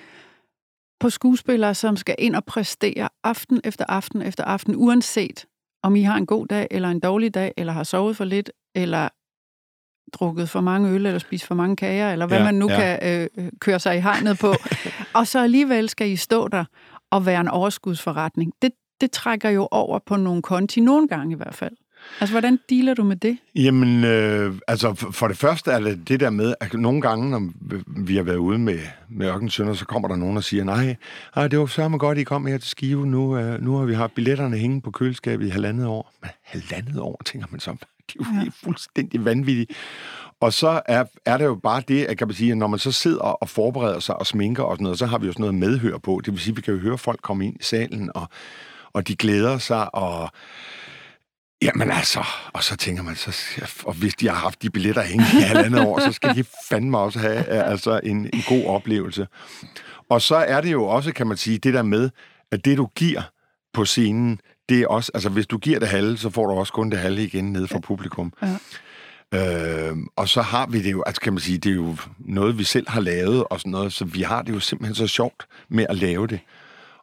på 1.00 1.10
skuespillere, 1.10 1.76
som 1.76 1.98
skal 1.98 2.16
ind 2.18 2.36
og 2.36 2.46
præstere 2.46 3.10
aften 3.24 3.62
efter 3.64 3.86
aften 3.90 4.22
efter 4.22 4.44
aften, 4.44 4.76
uanset 4.76 5.46
om 5.84 5.96
I 5.96 6.02
har 6.02 6.18
en 6.18 6.26
god 6.26 6.48
dag 6.48 6.68
eller 6.72 6.90
en 6.90 7.00
dårlig 7.00 7.34
dag, 7.34 7.54
eller 7.58 7.74
har 7.74 7.84
sovet 7.84 8.18
for 8.18 8.24
lidt, 8.24 8.52
eller 8.76 9.10
drukket 10.14 10.50
for 10.50 10.62
mange 10.62 10.90
øl, 10.90 11.06
eller 11.06 11.20
spist 11.20 11.46
for 11.46 11.56
mange 11.56 11.76
kager, 11.76 12.12
eller 12.12 12.26
hvad 12.26 12.38
ja, 12.38 12.44
Ja, 12.44 12.52
man 12.52 12.56
nu 12.56 12.70
ja. 12.70 12.98
kan 13.00 13.30
øh, 13.36 13.52
køre 13.60 13.80
sig 13.80 13.98
i 13.98 14.00
hegnet 14.00 14.40
på. 14.40 14.54
og 15.18 15.28
så 15.28 15.40
alligevel 15.40 15.90
skal 15.90 16.10
I 16.10 16.16
stå 16.16 16.48
der 16.48 16.66
og 17.12 17.26
være 17.26 17.42
en 17.42 17.48
overskudsforretning. 17.48 18.54
Det, 18.62 18.72
det 19.02 19.12
trækker 19.12 19.50
jo 19.50 19.68
over 19.72 20.00
på 20.06 20.16
nogle 20.16 20.42
konti, 20.42 20.80
nogle 20.80 21.08
gange 21.08 21.34
i 21.34 21.38
hvert 21.38 21.56
fald. 21.56 21.76
Altså, 22.20 22.34
hvordan 22.34 22.60
dealer 22.70 22.94
du 22.94 23.04
med 23.04 23.16
det? 23.16 23.38
Jamen, 23.56 24.04
øh, 24.04 24.56
altså 24.68 24.94
for 25.12 25.28
det 25.28 25.38
første 25.38 25.72
er 25.72 25.80
det 25.80 26.08
det 26.08 26.20
der 26.20 26.30
med, 26.30 26.54
at 26.60 26.74
nogle 26.74 27.02
gange, 27.02 27.30
når 27.30 27.50
vi 28.06 28.16
har 28.16 28.24
været 28.24 28.38
ude 28.38 28.60
med, 28.60 28.80
med 29.10 29.28
Ørkens 29.28 29.54
Sønder, 29.54 29.74
så 29.74 29.86
kommer 29.86 30.08
der 30.08 30.16
nogen 30.16 30.38
og 30.38 30.44
siger, 30.44 30.64
nej, 30.64 30.96
ej, 31.36 31.48
det 31.48 31.60
var 31.60 31.66
sørme 31.66 31.98
godt, 31.98 32.18
I 32.18 32.24
kom 32.24 32.46
her 32.46 32.58
til 32.58 32.70
Skive. 32.70 33.06
Nu, 33.08 33.38
øh, 33.38 33.62
nu 33.62 33.76
har 33.76 33.86
vi 33.86 33.94
haft 33.94 34.16
billetterne 34.16 34.58
hænge 34.58 34.82
på 34.82 34.92
køleskabet 34.92 35.46
i 35.46 35.50
halvandet 35.50 35.88
år. 35.88 36.14
Men 36.22 36.30
halvandet 36.44 37.00
år, 37.00 37.22
tænker 37.26 37.48
man 37.52 37.60
så. 37.60 37.76
Det 38.08 38.16
er 38.20 38.36
jo 38.36 38.44
ja. 38.44 38.50
fuldstændig 38.64 39.26
vanvittigt. 39.26 39.72
Og 40.42 40.54
så 40.54 40.82
er, 40.86 41.04
er 41.26 41.38
det 41.38 41.46
jo 41.46 41.56
bare 41.56 41.84
det, 41.88 42.06
at, 42.06 42.18
kan 42.18 42.28
man 42.28 42.36
sige, 42.36 42.52
at 42.52 42.58
når 42.58 42.68
man 42.68 42.80
så 42.80 42.92
sidder 42.92 43.22
og 43.22 43.50
forbereder 43.50 44.00
sig 44.00 44.16
og 44.16 44.28
sminker 44.28 44.64
og 44.64 44.76
sådan 44.76 44.84
noget, 44.84 45.00
så 45.00 45.06
har 45.06 45.18
vi 45.18 45.28
jo 45.28 45.34
sådan 45.34 45.44
noget 45.44 45.56
medhør 45.56 45.98
på. 45.98 46.22
Det 46.26 46.34
vil 46.34 46.42
sige, 46.42 46.52
at 46.52 46.58
vi 46.58 46.62
kan 46.62 46.74
jo 46.74 46.80
høre 46.80 46.98
folk 46.98 47.22
komme 47.22 47.46
ind 47.46 47.56
i 47.60 47.64
salen, 47.64 48.12
og, 48.16 48.28
og 48.94 49.08
de 49.08 49.16
glæder 49.16 49.58
sig, 49.58 49.96
og 49.96 50.30
Jamen 51.62 51.92
altså, 51.92 52.24
og 52.54 52.64
så 52.64 52.76
tænker 52.78 53.04
man, 53.04 53.16
så, 53.16 53.36
og 53.86 53.94
hvis 53.94 54.16
de 54.16 54.28
har 54.28 54.36
haft 54.36 54.62
de 54.62 54.70
billetter 54.70 55.02
hængende 55.02 55.40
i 55.40 55.42
halvandet 55.42 55.86
år, 55.86 56.00
så 56.00 56.12
skal 56.12 56.36
de 56.36 56.44
fandme 56.70 56.98
også 56.98 57.20
have 57.20 57.40
øh, 57.40 57.72
altså, 57.72 58.00
en, 58.04 58.30
en 58.34 58.44
god 58.48 58.66
oplevelse. 58.66 59.28
Og 60.10 60.22
så 60.22 60.36
er 60.36 60.62
det 60.62 60.72
jo 60.72 60.86
også, 60.86 61.14
kan 61.14 61.28
man 61.28 61.38
sige, 61.38 61.58
det 61.58 61.74
der 61.74 61.82
med, 61.82 62.10
at 62.52 62.66
det 62.66 62.78
du 62.78 62.90
giver 62.96 63.22
på 63.74 63.86
scenen, 63.86 64.40
det 64.70 64.82
er 64.82 64.88
også, 64.88 65.12
altså 65.14 65.30
hvis 65.30 65.48
du 65.48 65.58
giver 65.58 65.80
det 65.80 65.88
halve, 65.88 66.18
så 66.18 66.30
får 66.30 66.48
du 66.48 66.54
også 66.54 66.74
kun 66.74 66.90
det 66.90 67.00
halve 67.00 67.24
igen 67.24 67.52
ned 67.52 67.68
fra 67.68 67.80
publikum. 67.80 68.34
Ja. 68.42 68.58
Øh, 69.34 69.98
og 70.16 70.30
så 70.30 70.42
har 70.42 70.68
vi 70.68 70.82
det 70.84 70.92
jo, 70.92 71.04
altså 71.04 71.22
kan 71.22 71.34
man 71.34 71.40
sige, 71.40 71.58
det 71.58 71.70
er 71.70 71.76
jo 71.76 71.98
noget, 72.20 72.58
vi 72.58 72.64
selv 72.64 72.90
har 72.90 73.02
lavet 73.02 73.44
og 73.44 73.60
sådan 73.60 73.72
noget, 73.72 73.94
så 73.94 74.06
vi 74.06 74.22
har 74.22 74.42
det 74.42 74.54
jo 74.54 74.60
simpelthen 74.60 74.96
så 74.96 75.08
sjovt 75.08 75.48
med 75.70 75.86
at 75.90 75.96
lave 75.96 76.28
det. 76.28 76.40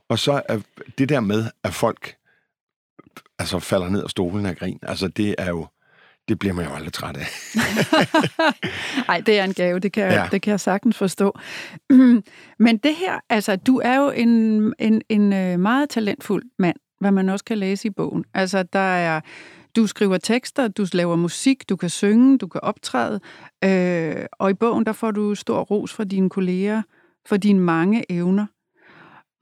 Og 0.08 0.18
så 0.18 0.42
er 0.48 0.58
det 0.98 1.08
der 1.08 1.20
med, 1.20 1.44
at 1.64 1.74
folk 1.74 2.14
altså 3.38 3.58
falder 3.58 3.88
ned 3.88 4.04
af 4.04 4.10
stolen 4.10 4.46
af 4.46 4.56
grin, 4.56 4.78
altså 4.82 5.08
det 5.08 5.34
er 5.38 5.48
jo, 5.48 5.66
det 6.28 6.38
bliver 6.38 6.54
man 6.54 6.64
jo 6.64 6.74
aldrig 6.74 6.92
træt 6.92 7.16
af. 7.16 7.26
Nej, 9.08 9.20
det 9.20 9.38
er 9.38 9.44
en 9.44 9.54
gave, 9.54 9.78
det 9.78 9.92
kan, 9.92 10.04
ja. 10.04 10.22
Ja. 10.22 10.28
det 10.32 10.42
kan 10.42 10.50
jeg 10.50 10.60
sagtens 10.60 10.96
forstå. 10.96 11.38
Men 12.58 12.76
det 12.76 12.94
her, 12.94 13.20
altså, 13.30 13.56
du 13.56 13.80
er 13.84 13.96
jo 13.96 14.10
en, 14.10 14.28
en, 14.78 15.02
en 15.08 15.32
øh, 15.32 15.60
meget 15.60 15.90
talentfuld 15.90 16.44
mand, 16.58 16.76
hvad 17.00 17.10
man 17.10 17.28
også 17.28 17.44
kan 17.44 17.58
læse 17.58 17.88
i 17.88 17.90
bogen. 17.90 18.24
Altså, 18.34 18.62
der 18.62 18.78
er, 18.78 19.20
du 19.76 19.86
skriver 19.86 20.18
tekster, 20.18 20.68
du 20.68 20.86
laver 20.92 21.16
musik, 21.16 21.68
du 21.68 21.76
kan 21.76 21.90
synge, 21.90 22.38
du 22.38 22.46
kan 22.46 22.60
optræde, 22.60 23.20
øh, 23.64 24.26
og 24.32 24.50
i 24.50 24.54
bogen, 24.54 24.86
der 24.86 24.92
får 24.92 25.10
du 25.10 25.34
stor 25.34 25.60
ros 25.60 25.92
fra 25.92 26.04
dine 26.04 26.30
kolleger 26.30 26.82
for 27.26 27.36
dine 27.36 27.60
mange 27.60 28.12
evner. 28.12 28.46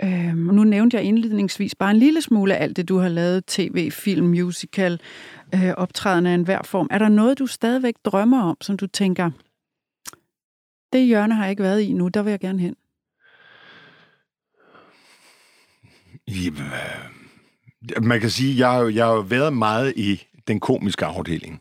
Øh, 0.02 0.36
nu 0.36 0.64
nævnte 0.64 0.96
jeg 0.96 1.04
indledningsvis 1.04 1.74
bare 1.74 1.90
en 1.90 1.96
lille 1.96 2.22
smule 2.22 2.56
af 2.56 2.62
alt 2.62 2.76
det, 2.76 2.88
du 2.88 2.98
har 2.98 3.08
lavet, 3.08 3.46
tv, 3.46 3.90
film, 3.90 4.26
musical, 4.26 5.00
øh, 5.54 5.70
optræden 5.76 6.26
af 6.26 6.34
enhver 6.34 6.62
form. 6.62 6.88
Er 6.90 6.98
der 6.98 7.08
noget, 7.08 7.38
du 7.38 7.46
stadigvæk 7.46 7.94
drømmer 8.04 8.42
om, 8.42 8.56
som 8.60 8.76
du 8.76 8.86
tænker, 8.86 9.30
det 10.92 11.06
hjørne 11.06 11.34
har 11.34 11.44
jeg 11.44 11.50
ikke 11.50 11.62
været 11.62 11.80
i 11.80 11.92
nu, 11.92 12.08
der 12.08 12.22
vil 12.22 12.30
jeg 12.30 12.40
gerne 12.40 12.58
hen? 12.58 12.76
Jamen, 16.28 16.62
øh, 16.62 17.13
man 18.02 18.20
kan 18.20 18.30
sige, 18.30 18.58
jeg 18.58 18.70
har, 18.70 18.80
jo, 18.80 18.88
jeg 18.88 19.04
har 19.06 19.12
jo 19.12 19.20
været 19.20 19.52
meget 19.52 19.92
i 19.96 20.22
den 20.48 20.60
komiske 20.60 21.04
afdeling. 21.04 21.60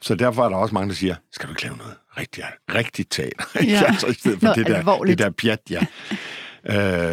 Så 0.00 0.14
derfor 0.14 0.44
er 0.44 0.48
der 0.48 0.56
også 0.56 0.74
mange, 0.74 0.88
der 0.88 0.94
siger, 0.94 1.14
skal 1.32 1.46
du 1.48 1.52
ikke 1.52 1.62
lave 1.62 1.76
noget 1.76 1.94
rigtig, 2.18 2.44
rigtig 2.74 3.08
teater? 3.10 3.44
Ja. 3.64 3.82
altså, 3.88 4.06
i 4.06 4.12
stedet 4.12 4.38
for 4.38 4.44
Noget 4.46 4.56
det 4.58 4.66
der, 4.66 4.76
alvorligt. 4.78 5.18
det 5.18 5.24
der 5.24 5.30
pjat, 5.30 5.60
ja. 5.70 5.86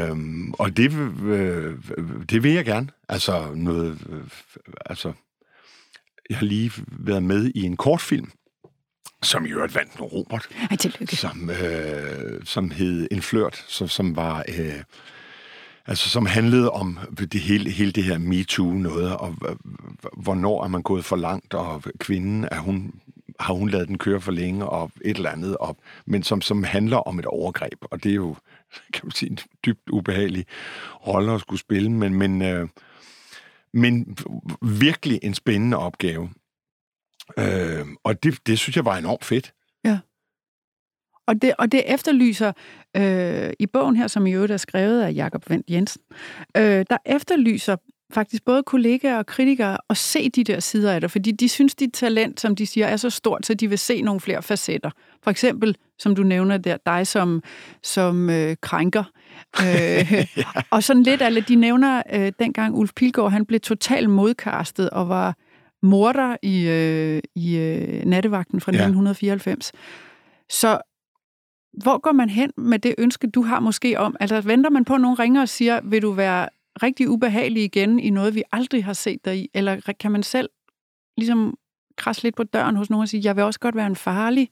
øhm, 0.10 0.54
og 0.54 0.78
det, 0.78 0.92
øh, 1.24 1.74
det 2.30 2.44
vil 2.44 2.51
jeg 2.51 2.66
gerne. 2.66 2.88
Altså, 3.10 3.51
noget, 3.56 3.98
øh, 4.10 4.24
altså, 4.86 5.13
jeg 6.30 6.38
har 6.38 6.46
lige 6.46 6.72
været 6.88 7.24
med 7.24 7.51
i 7.56 7.63
en 7.63 7.78
kortfilm, 7.78 8.32
som 9.24 9.46
i 9.46 9.50
øvrigt 9.50 9.75
vandt 9.75 9.94
en 9.94 10.01
Robert, 10.01 10.48
Ej, 10.72 10.75
tillykke. 10.78 11.16
som, 11.16 11.50
øh, 11.50 12.42
som 12.46 12.72
hed 12.72 13.08
En 13.12 13.22
Flørt, 13.22 13.66
som, 13.68 13.88
som 13.88 14.16
var... 14.16 14.46
Øh, 14.48 14.74
Altså, 15.88 16.10
som 16.10 16.26
handlede 16.26 16.72
om 16.72 17.00
det 17.18 17.42
hele, 17.42 17.70
hele 17.70 17.92
det 17.92 18.04
her 18.04 18.18
MeToo-noget, 18.18 19.18
og 19.18 19.36
hvornår 20.18 20.64
er 20.64 20.68
man 20.68 20.82
gået 20.82 21.06
for 21.06 21.16
langt, 21.16 21.54
og 21.54 21.84
kvinden, 22.00 22.48
er 22.52 22.60
hun, 22.60 22.94
har 23.40 23.54
hun 23.54 23.70
lavet 23.70 23.88
den 23.88 23.98
køre 23.98 24.22
for 24.22 24.32
længe, 24.32 24.66
og 24.66 24.92
et 25.06 25.18
eller 25.18 25.30
andet, 25.30 25.58
og, 25.58 25.78
men 26.06 26.24
som, 26.24 26.42
som 26.42 26.64
handler 26.64 26.98
om 26.98 27.20
et 27.20 27.26
overgreb, 27.26 27.80
og 27.82 28.04
det 28.04 28.10
er 28.10 28.16
jo, 28.16 28.36
kan 28.94 29.02
man 29.04 29.12
sige, 29.12 29.32
en 29.32 29.40
dybt 29.66 29.90
ubehagelig 29.90 30.46
rolle 31.08 31.34
at 31.34 31.42
skulle 31.42 31.60
spille, 31.60 31.92
men, 31.92 32.14
men, 32.14 32.42
øh, 32.42 32.68
men 33.74 34.18
virkelig 34.62 35.20
en 35.24 35.34
spændende 35.34 35.78
opgave. 35.78 36.30
Øh, 37.38 37.86
og 38.04 38.24
det, 38.24 38.40
det 38.48 38.60
synes 38.60 38.76
jeg 38.76 38.86
var 38.86 38.98
enormt 38.98 39.26
fedt 39.26 39.54
og 41.30 41.42
det, 41.42 41.54
og 41.58 41.72
det 41.72 41.84
efterlyser 41.86 42.52
øh, 42.98 43.50
i 43.60 43.66
bogen 43.66 43.96
her, 43.96 44.08
som 44.08 44.28
i 44.28 44.34
øvrigt 44.34 44.52
er 44.52 44.58
skrevet 44.58 45.02
af 45.02 45.14
Jakob 45.14 45.50
Vendt 45.50 45.70
Jensen, 45.70 46.02
øh, 46.58 46.86
der 46.90 46.98
efterlyser 47.06 47.76
faktisk 48.14 48.46
både 48.46 48.64
kollegaer 48.64 49.18
og 49.18 49.26
kritikere 49.26 49.78
at 49.90 49.98
se 49.98 50.30
de 50.30 50.44
der 50.44 50.60
sider 50.60 50.94
af 50.94 51.02
det, 51.02 51.12
fordi 51.12 51.32
de 51.32 51.50
synes, 51.50 51.76
dit 51.76 51.94
talent, 51.94 52.40
som 52.40 52.56
de 52.56 52.66
siger, 52.66 52.88
er 52.88 52.98
så 52.98 53.10
stort, 53.10 53.46
så 53.46 53.54
de 53.54 53.70
vil 53.70 53.78
se 53.78 54.02
nogle 54.02 54.22
flere 54.22 54.42
facetter. 54.42 54.90
For 55.24 55.32
eksempel, 55.32 55.76
som 56.00 56.16
du 56.16 56.24
nævner 56.24 56.58
der, 56.58 56.78
dig 56.86 57.08
som, 57.08 57.44
som 57.84 58.30
øh, 58.30 58.56
krænker. 58.62 59.04
Øh, 59.62 60.14
ja. 60.38 60.44
Og 60.70 60.84
sådan 60.84 61.04
lidt, 61.04 61.22
alle 61.22 61.42
de 61.42 61.56
nævner, 61.56 62.04
øh, 62.14 62.32
dengang 62.40 62.76
Ulf 62.76 62.92
Pilgaard, 62.96 63.32
han 63.32 63.46
blev 63.46 63.60
totalt 63.60 64.10
modkastet 64.10 64.90
og 64.90 65.10
var 65.10 65.36
morder 65.82 66.36
i, 66.42 66.68
øh, 66.68 67.22
i 67.36 67.58
øh, 67.58 68.06
nattevagten 68.06 68.62
fra 68.62 68.72
ja. 68.72 68.78
1994. 68.78 69.72
Så 70.50 70.80
hvor 71.74 71.98
går 71.98 72.12
man 72.12 72.30
hen 72.30 72.52
med 72.58 72.80
det 72.80 72.96
ønske, 72.98 73.28
du 73.28 73.42
har 73.42 73.60
måske 73.60 74.00
om? 74.00 74.16
Altså 74.20 74.42
venter 74.42 74.70
man 74.70 74.86
på, 74.86 74.94
at 74.94 75.02
nogen 75.02 75.20
ringer 75.20 75.42
og 75.42 75.50
siger, 75.50 75.82
vil 75.84 76.02
du 76.02 76.12
være 76.12 76.50
rigtig 76.84 77.10
ubehagelig 77.10 77.64
igen 77.64 78.00
i 78.00 78.10
noget, 78.10 78.36
vi 78.36 78.44
aldrig 78.52 78.86
har 78.86 78.94
set 78.94 79.26
dig 79.26 79.38
i? 79.38 79.50
Eller 79.54 79.94
kan 80.00 80.12
man 80.12 80.24
selv 80.24 80.50
ligesom 81.18 81.58
krasse 81.98 82.24
lidt 82.24 82.36
på 82.36 82.44
døren 82.44 82.76
hos 82.76 82.90
nogen 82.90 83.02
og 83.02 83.10
sige, 83.10 83.22
jeg 83.24 83.36
vil 83.36 83.44
også 83.44 83.60
godt 83.60 83.76
være 83.76 83.88
en 83.88 83.96
farlig, 83.96 84.50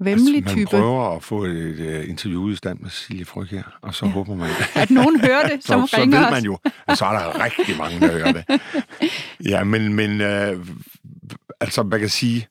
vemmelig 0.00 0.36
altså, 0.36 0.56
man 0.56 0.66
type? 0.66 0.76
Man 0.76 0.82
prøver 0.82 1.16
at 1.16 1.22
få 1.22 1.44
et 1.44 1.80
uh, 1.80 2.08
interview 2.08 2.50
i 2.50 2.56
stand 2.56 2.78
med 2.78 2.90
Silje 2.90 3.24
Fryg 3.24 3.48
her, 3.48 3.62
og 3.82 3.94
så 3.94 4.06
ja. 4.06 4.12
håber 4.12 4.34
man... 4.34 4.50
at 4.82 4.90
nogen 4.90 5.20
hører 5.20 5.48
det, 5.48 5.64
som 5.66 5.86
så, 5.86 5.96
ringer 5.96 6.18
Så 6.18 6.24
ved 6.24 6.30
man 6.30 6.44
jo, 6.44 6.58
at 6.86 6.98
så 6.98 7.04
er 7.04 7.12
der 7.12 7.44
rigtig 7.44 7.76
mange, 7.76 8.00
der 8.00 8.12
hører 8.12 8.32
det. 8.32 8.44
Ja, 9.50 9.64
men, 9.64 9.94
men 9.94 10.10
uh, 10.20 10.66
altså, 11.60 11.82
man 11.82 12.00
kan 12.00 12.08
sige, 12.08 12.46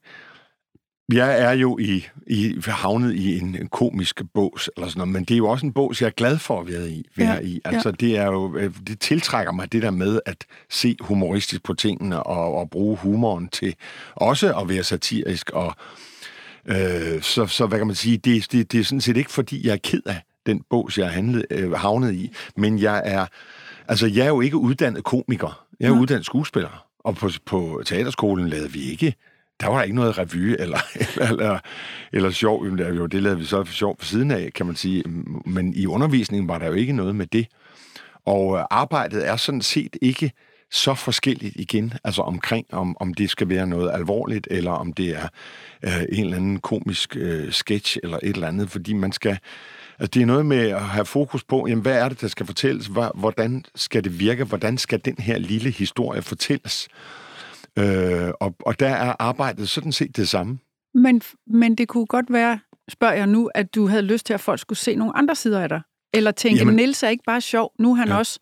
jeg 1.13 1.42
er 1.42 1.51
jo 1.51 1.78
i, 1.78 2.08
i 2.28 2.56
havnet 2.68 3.16
i 3.16 3.39
en, 3.39 3.56
en 3.56 3.68
komisk 3.68 4.22
bås, 4.34 4.70
eller 4.78 4.88
sådan 4.88 5.00
noget, 5.00 5.13
men 5.13 5.24
det 5.24 5.34
er 5.34 5.38
jo 5.38 5.48
også 5.48 5.66
en 5.66 5.74
bås, 5.74 6.01
jeg 6.01 6.08
er 6.08 6.12
glad 6.12 6.38
for 6.38 6.62
at 6.62 6.68
være 6.68 6.89
i. 6.89 7.06
Være 7.18 7.34
ja, 7.34 7.39
i. 7.39 7.62
Altså, 7.66 7.89
ja. 7.89 7.96
det, 8.00 8.18
er 8.18 8.25
jo, 8.25 8.58
øh, 8.58 8.74
det 8.88 9.00
tiltrækker 9.00 9.51
mig, 9.51 9.72
det 9.72 9.82
der 9.82 9.92
med 9.92 10.20
at 10.25 10.46
se 10.70 10.96
humoristisk 11.00 11.63
på 11.63 11.74
tingene, 11.74 12.24
og, 12.24 12.56
og 12.56 12.70
bruge 12.70 12.98
humoren 12.98 13.48
til 13.48 13.75
også 14.16 14.60
at 14.60 14.70
være 14.70 14.84
satirisk. 14.84 15.50
Og, 15.50 15.75
øh, 16.66 17.22
så, 17.22 17.46
så 17.46 17.66
hvad 17.66 17.78
kan 17.78 17.88
man 17.88 17.96
sige, 17.96 18.18
det, 18.18 18.51
det, 18.51 18.72
det 18.72 18.80
er 18.80 18.84
sådan 18.84 19.01
set 19.01 19.18
ikke, 19.18 19.32
fordi 19.32 19.68
jeg 19.68 19.74
er 19.74 19.80
ked 19.84 20.01
af 20.06 20.22
den 20.46 20.62
bås, 20.70 20.98
jeg 20.98 21.06
er 21.06 21.12
handlet, 21.12 21.46
øh, 21.51 21.72
havnet 21.72 22.13
i, 22.13 22.32
men 22.58 22.80
jeg 22.80 23.01
er, 23.06 23.25
altså, 23.88 24.08
jeg 24.08 24.24
er 24.24 24.30
jo 24.30 24.42
ikke 24.42 24.58
uddannet 24.58 25.04
komiker. 25.04 25.66
Jeg 25.80 25.88
er 25.88 25.94
ja. 25.94 26.00
uddannet 26.00 26.25
skuespiller. 26.25 26.86
Og 27.00 27.16
på, 27.16 27.30
på 27.46 27.82
teaterskolen 27.86 28.50
lavede 28.50 28.72
vi 28.72 28.80
ikke 28.80 29.16
der 29.62 29.68
var 29.68 29.84
ikke 29.84 29.96
noget 29.96 30.18
revy 30.18 30.56
eller, 30.60 30.78
eller, 31.16 31.28
eller, 31.32 31.60
eller 32.13 32.32
sjov. 32.32 32.66
Jo, 32.68 33.06
det 33.06 33.24
lavede 33.24 33.39
vi 33.39 33.46
så 33.46 33.63
for 33.63 33.74
sjov 33.74 33.98
på 33.98 34.06
siden 34.06 34.32
af, 34.32 34.51
kan 34.56 34.66
man 34.66 34.75
sige. 34.75 35.04
Men 35.46 35.74
i 35.74 35.86
undervisningen 35.86 36.48
var 36.48 36.58
der 36.58 36.68
jo 36.68 36.74
ikke 36.74 36.94
noget 36.94 37.16
med 37.16 37.28
det. 37.28 37.48
Og 38.25 38.58
øh, 38.58 38.63
arbejdet 38.72 39.28
er 39.28 39.36
sådan 39.36 39.62
set 39.62 39.98
ikke 40.01 40.32
så 40.72 40.94
forskelligt 40.94 41.56
igen, 41.56 41.94
altså 42.04 42.22
omkring, 42.22 42.66
om, 42.72 42.98
om 43.00 43.13
det 43.13 43.30
skal 43.30 43.50
være 43.50 43.68
noget 43.68 43.92
alvorligt, 43.94 44.48
eller 44.51 44.72
om 44.72 44.94
det 44.94 45.10
er 45.10 45.28
øh, 45.84 46.01
en 46.12 46.24
eller 46.24 46.38
anden 46.38 46.60
komisk 46.60 47.16
øh, 47.16 47.51
sketch, 47.51 47.98
eller 48.04 48.18
et 48.24 48.36
eller 48.36 48.48
andet, 48.48 48.70
fordi 48.70 48.94
man 48.94 49.12
skal, 49.12 49.39
altså 50.00 50.12
det 50.13 50.22
er 50.22 50.25
noget 50.25 50.46
med 50.46 50.70
at 50.70 50.82
have 50.82 51.06
fokus 51.06 51.44
på, 51.44 51.68
jamen, 51.68 51.82
hvad 51.82 51.98
er 51.98 52.10
det, 52.10 52.22
der 52.22 52.28
skal 52.28 52.46
fortælles, 52.46 52.89
hvordan 53.16 53.66
skal 53.75 54.04
det 54.04 54.20
virke, 54.20 54.44
hvordan 54.44 54.78
skal 54.78 55.01
den 55.06 55.16
her 55.20 55.38
lille 55.38 55.72
historie 55.72 56.22
fortælles, 56.22 56.88
Øh, 57.79 58.31
og, 58.39 58.55
og 58.59 58.79
der 58.79 58.88
er 58.89 59.15
arbejdet 59.19 59.69
sådan 59.69 59.91
set 59.91 60.17
det 60.17 60.29
samme. 60.29 60.59
Men, 60.93 61.21
men 61.48 61.75
det 61.75 61.88
kunne 61.88 62.05
godt 62.05 62.25
være, 62.29 62.59
spørger 62.89 63.13
jeg 63.13 63.27
nu, 63.27 63.50
at 63.55 63.75
du 63.75 63.88
havde 63.88 64.01
lyst 64.01 64.25
til, 64.25 64.33
at 64.33 64.39
folk 64.39 64.59
skulle 64.59 64.79
se 64.79 64.95
nogle 64.95 65.17
andre 65.17 65.36
sider 65.36 65.62
af 65.62 65.69
dig. 65.69 65.81
Eller 66.13 66.31
tænke, 66.31 66.59
Jamen, 66.59 66.75
Niels 66.75 67.03
er 67.03 67.09
ikke 67.09 67.24
bare 67.27 67.41
sjov, 67.41 67.71
nu 67.79 67.91
er 67.91 67.95
han 67.95 68.07
ja. 68.07 68.17
også 68.17 68.39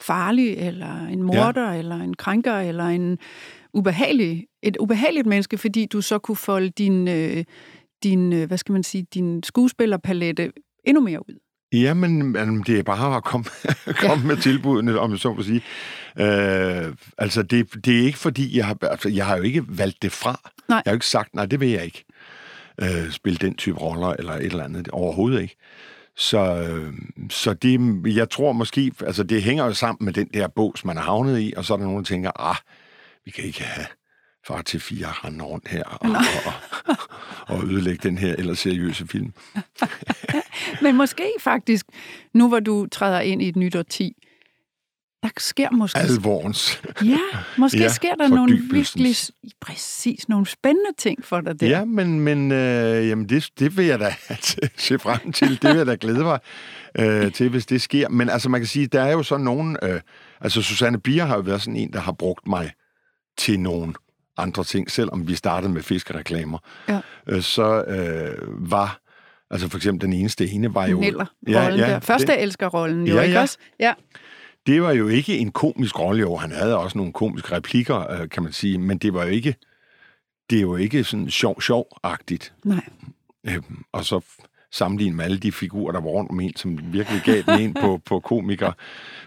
farlig, 0.00 0.54
eller 0.54 1.06
en 1.06 1.22
morder, 1.22 1.72
ja. 1.72 1.78
eller 1.78 1.96
en 1.96 2.14
krænker, 2.14 2.54
eller 2.54 2.84
en 2.84 3.18
ubehagelig, 3.74 4.46
et 4.62 4.76
ubehageligt 4.80 5.26
menneske, 5.26 5.58
fordi 5.58 5.86
du 5.86 6.00
så 6.00 6.18
kunne 6.18 6.36
folde 6.36 6.70
din, 6.70 7.08
øh, 7.08 7.44
din 8.02 8.32
øh, 8.32 8.46
hvad 8.46 8.58
skal 8.58 8.72
man 8.72 8.82
sige, 8.82 9.06
din 9.14 9.42
skuespillerpalette 9.42 10.52
endnu 10.84 11.02
mere 11.02 11.20
ud. 11.28 11.38
Ja, 11.72 11.94
men, 11.94 12.32
men 12.32 12.62
det 12.66 12.78
er 12.78 12.82
bare 12.82 13.16
at 13.16 13.24
komme, 13.24 13.44
komme 14.02 14.22
ja. 14.22 14.26
med 14.26 14.36
tilbudene, 14.36 14.98
om 14.98 15.10
jeg 15.10 15.18
så 15.18 15.32
må 15.32 15.42
sige. 15.42 15.62
Øh, 16.20 16.94
altså, 17.18 17.42
det, 17.42 17.84
det 17.84 18.00
er 18.00 18.04
ikke 18.04 18.18
fordi, 18.18 18.56
jeg 18.58 18.66
har, 18.66 18.76
altså, 18.82 19.08
jeg 19.08 19.26
har 19.26 19.36
jo 19.36 19.42
ikke 19.42 19.64
valgt 19.68 20.02
det 20.02 20.12
fra. 20.12 20.50
Nej. 20.68 20.76
Jeg 20.76 20.82
har 20.86 20.92
jo 20.92 20.96
ikke 20.96 21.06
sagt, 21.06 21.34
nej, 21.34 21.46
det 21.46 21.60
vil 21.60 21.68
jeg 21.68 21.84
ikke. 21.84 22.04
Øh, 22.82 23.10
spille 23.10 23.38
den 23.38 23.54
type 23.54 23.78
roller, 23.78 24.08
eller 24.08 24.32
et 24.32 24.44
eller 24.44 24.64
andet. 24.64 24.88
Overhovedet 24.88 25.42
ikke. 25.42 25.56
Så, 26.16 26.38
øh, 26.38 26.92
så 27.30 27.54
det, 27.54 28.02
jeg 28.16 28.30
tror 28.30 28.52
måske, 28.52 28.92
altså 29.06 29.22
det 29.22 29.42
hænger 29.42 29.64
jo 29.64 29.74
sammen 29.74 30.04
med 30.04 30.12
den 30.12 30.28
der 30.34 30.48
bås, 30.48 30.84
man 30.84 30.96
er 30.96 31.02
havnet 31.02 31.40
i, 31.40 31.54
og 31.56 31.64
så 31.64 31.72
er 31.72 31.76
der 31.76 31.84
nogen, 31.84 31.98
der 31.98 32.04
tænker, 32.04 32.40
ah, 32.50 32.56
vi 33.24 33.30
kan 33.30 33.44
ikke 33.44 33.62
have 33.62 33.86
far 34.46 34.62
til 34.62 34.80
fire 34.80 35.06
rende 35.06 35.44
rundt 35.44 35.68
her 35.68 35.84
og, 35.84 35.98
og, 36.00 36.16
og, 36.86 36.96
og 37.56 37.64
ødelægge 37.64 38.08
den 38.08 38.18
her 38.18 38.34
ellers 38.34 38.58
seriøse 38.58 39.06
film. 39.06 39.32
Men 40.82 40.96
måske 40.96 41.32
faktisk, 41.40 41.86
nu 42.32 42.48
hvor 42.48 42.60
du 42.60 42.86
træder 42.92 43.20
ind 43.20 43.42
i 43.42 43.48
et 43.48 43.56
nyt 43.56 43.76
årti, 43.76 44.16
der 45.24 45.30
sker 45.38 45.70
måske... 45.70 45.98
Alvorens. 45.98 46.82
Ja, 47.04 47.18
måske 47.58 47.78
ja, 47.82 47.88
sker 47.88 48.14
der 48.14 48.28
nogle 48.28 48.58
virkelig, 48.70 49.16
præcis, 49.60 50.28
nogle 50.28 50.46
spændende 50.46 50.90
ting 50.98 51.24
for 51.24 51.40
dig 51.40 51.60
der. 51.60 51.66
Ja, 51.66 51.84
men, 51.84 52.20
men 52.20 52.52
øh, 52.52 53.08
jamen 53.08 53.28
det, 53.28 53.48
det 53.58 53.76
vil 53.76 53.86
jeg 53.86 54.00
da 54.00 54.14
se 54.76 54.98
frem 54.98 55.32
til. 55.32 55.62
Det 55.62 55.70
vil 55.70 55.76
jeg 55.76 55.86
da 55.86 55.96
glæde 56.00 56.18
mig 56.18 56.38
øh, 56.98 57.32
til, 57.32 57.48
hvis 57.48 57.66
det 57.66 57.82
sker. 57.82 58.08
Men 58.08 58.28
altså, 58.28 58.48
man 58.48 58.60
kan 58.60 58.68
sige, 58.68 58.86
der 58.86 59.02
er 59.02 59.12
jo 59.12 59.22
så 59.22 59.36
nogen... 59.36 59.76
Øh, 59.82 60.00
altså, 60.40 60.62
Susanne 60.62 61.00
Bier 61.00 61.24
har 61.24 61.34
jo 61.36 61.42
været 61.42 61.62
sådan 61.62 61.76
en, 61.76 61.92
der 61.92 62.00
har 62.00 62.12
brugt 62.12 62.46
mig 62.46 62.72
til 63.38 63.60
nogen 63.60 63.94
andre 64.36 64.64
ting, 64.64 64.90
selvom 64.90 65.28
vi 65.28 65.34
startede 65.34 65.72
med 65.72 65.82
fiskereklamer. 65.82 66.58
Ja. 66.88 67.00
Øh, 67.28 67.42
så 67.42 67.84
øh, 67.84 68.70
var 68.70 69.00
Altså 69.50 69.68
for 69.68 69.76
eksempel 69.76 70.08
den 70.08 70.12
eneste 70.12 70.48
ene 70.48 70.74
var 70.74 70.86
jo... 70.86 71.00
Neller, 71.00 71.26
ja, 71.48 71.68
ja, 71.68 71.76
der. 71.76 72.00
Første 72.00 72.38
elsker-rollen 72.38 73.06
jo, 73.06 73.14
ja, 73.16 73.22
ikke 73.22 73.34
ja. 73.34 73.40
også? 73.42 73.58
Ja. 73.80 73.92
Det 74.66 74.82
var 74.82 74.92
jo 74.92 75.08
ikke 75.08 75.38
en 75.38 75.50
komisk 75.50 75.98
rolle, 75.98 76.20
jo. 76.20 76.36
Han 76.36 76.50
havde 76.50 76.78
også 76.78 76.98
nogle 76.98 77.12
komiske 77.12 77.56
replikker, 77.56 78.10
øh, 78.10 78.28
kan 78.28 78.42
man 78.42 78.52
sige, 78.52 78.78
men 78.78 78.98
det 78.98 79.14
var 79.14 79.24
jo 79.24 79.30
ikke... 79.30 79.54
Det 80.50 80.56
er 80.58 80.62
jo 80.62 80.76
ikke 80.76 81.04
sådan 81.04 81.30
sjov-sjov-agtigt. 81.30 82.54
Nej. 82.64 82.84
Øhm, 83.46 83.84
og 83.92 84.04
så 84.04 84.20
sammenligne 84.72 85.16
med 85.16 85.24
alle 85.24 85.38
de 85.38 85.52
figurer, 85.52 85.92
der 85.92 86.00
var 86.00 86.10
rundt 86.10 86.30
om 86.30 86.40
en, 86.40 86.56
som 86.56 86.78
virkelig 86.92 87.22
gav 87.24 87.42
den 87.46 87.60
en 87.60 87.74
på, 87.74 88.00
på 88.06 88.20
komiker. 88.20 88.72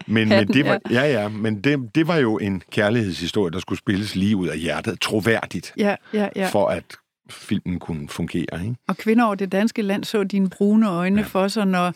Men, 0.08 0.30
men 0.30 0.48
det 0.48 0.66
var, 0.66 0.80
ja, 0.92 1.02
ja, 1.02 1.28
men 1.28 1.62
det, 1.62 1.96
det 1.96 2.08
var 2.08 2.18
jo 2.18 2.38
en 2.38 2.64
kærlighedshistorie, 2.72 3.52
der 3.52 3.60
skulle 3.60 3.80
spilles 3.80 4.16
lige 4.16 4.36
ud 4.36 4.48
af 4.48 4.60
hjertet, 4.60 5.02
troværdigt, 5.02 5.74
ja, 5.78 5.96
ja, 6.14 6.30
ja. 6.36 6.50
for 6.50 6.68
at 6.68 6.84
filmen 7.30 7.80
kunne 7.80 8.10
fungere. 8.10 8.64
Ikke? 8.64 8.76
Og 8.88 8.98
kvinder 8.98 9.26
over 9.26 9.36
det 9.36 9.52
danske 9.52 9.82
land 9.82 10.04
så 10.04 10.24
dine 10.24 10.50
brune 10.50 10.90
øjne 10.90 11.22
ja. 11.22 11.28
for 11.28 11.48
sig, 11.48 11.66
når 11.66 11.94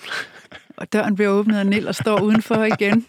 døren 0.93 1.15
bliver 1.15 1.29
åbnet, 1.29 1.59
og 1.59 1.65
Nell 1.65 1.93
står 1.93 2.21
udenfor 2.21 2.63
igen. 2.63 3.05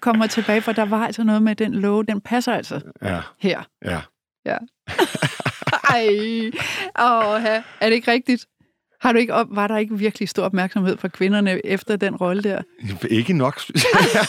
Kommer 0.00 0.26
tilbage, 0.26 0.62
for 0.62 0.72
der 0.72 0.84
var 0.84 1.06
altså 1.06 1.24
noget 1.24 1.42
med 1.42 1.54
den 1.54 1.74
låge, 1.74 2.06
den 2.06 2.20
passer 2.20 2.52
altså 2.52 2.80
ja. 3.02 3.20
her. 3.38 3.62
Ja. 3.84 4.00
Ja. 4.46 4.56
Ej, 5.90 6.08
åh, 7.00 7.44
er 7.80 7.88
det 7.88 7.92
ikke 7.92 8.10
rigtigt? 8.10 8.46
Har 9.02 9.12
du 9.12 9.18
ikke 9.18 9.34
op, 9.34 9.46
var 9.50 9.66
der 9.66 9.76
ikke 9.76 9.98
virkelig 9.98 10.28
stor 10.28 10.44
opmærksomhed 10.44 10.96
fra 10.96 11.08
kvinderne 11.08 11.66
efter 11.66 11.96
den 11.96 12.16
rolle 12.16 12.42
der? 12.42 12.62
Ikke 13.10 13.32
nok. 13.32 13.60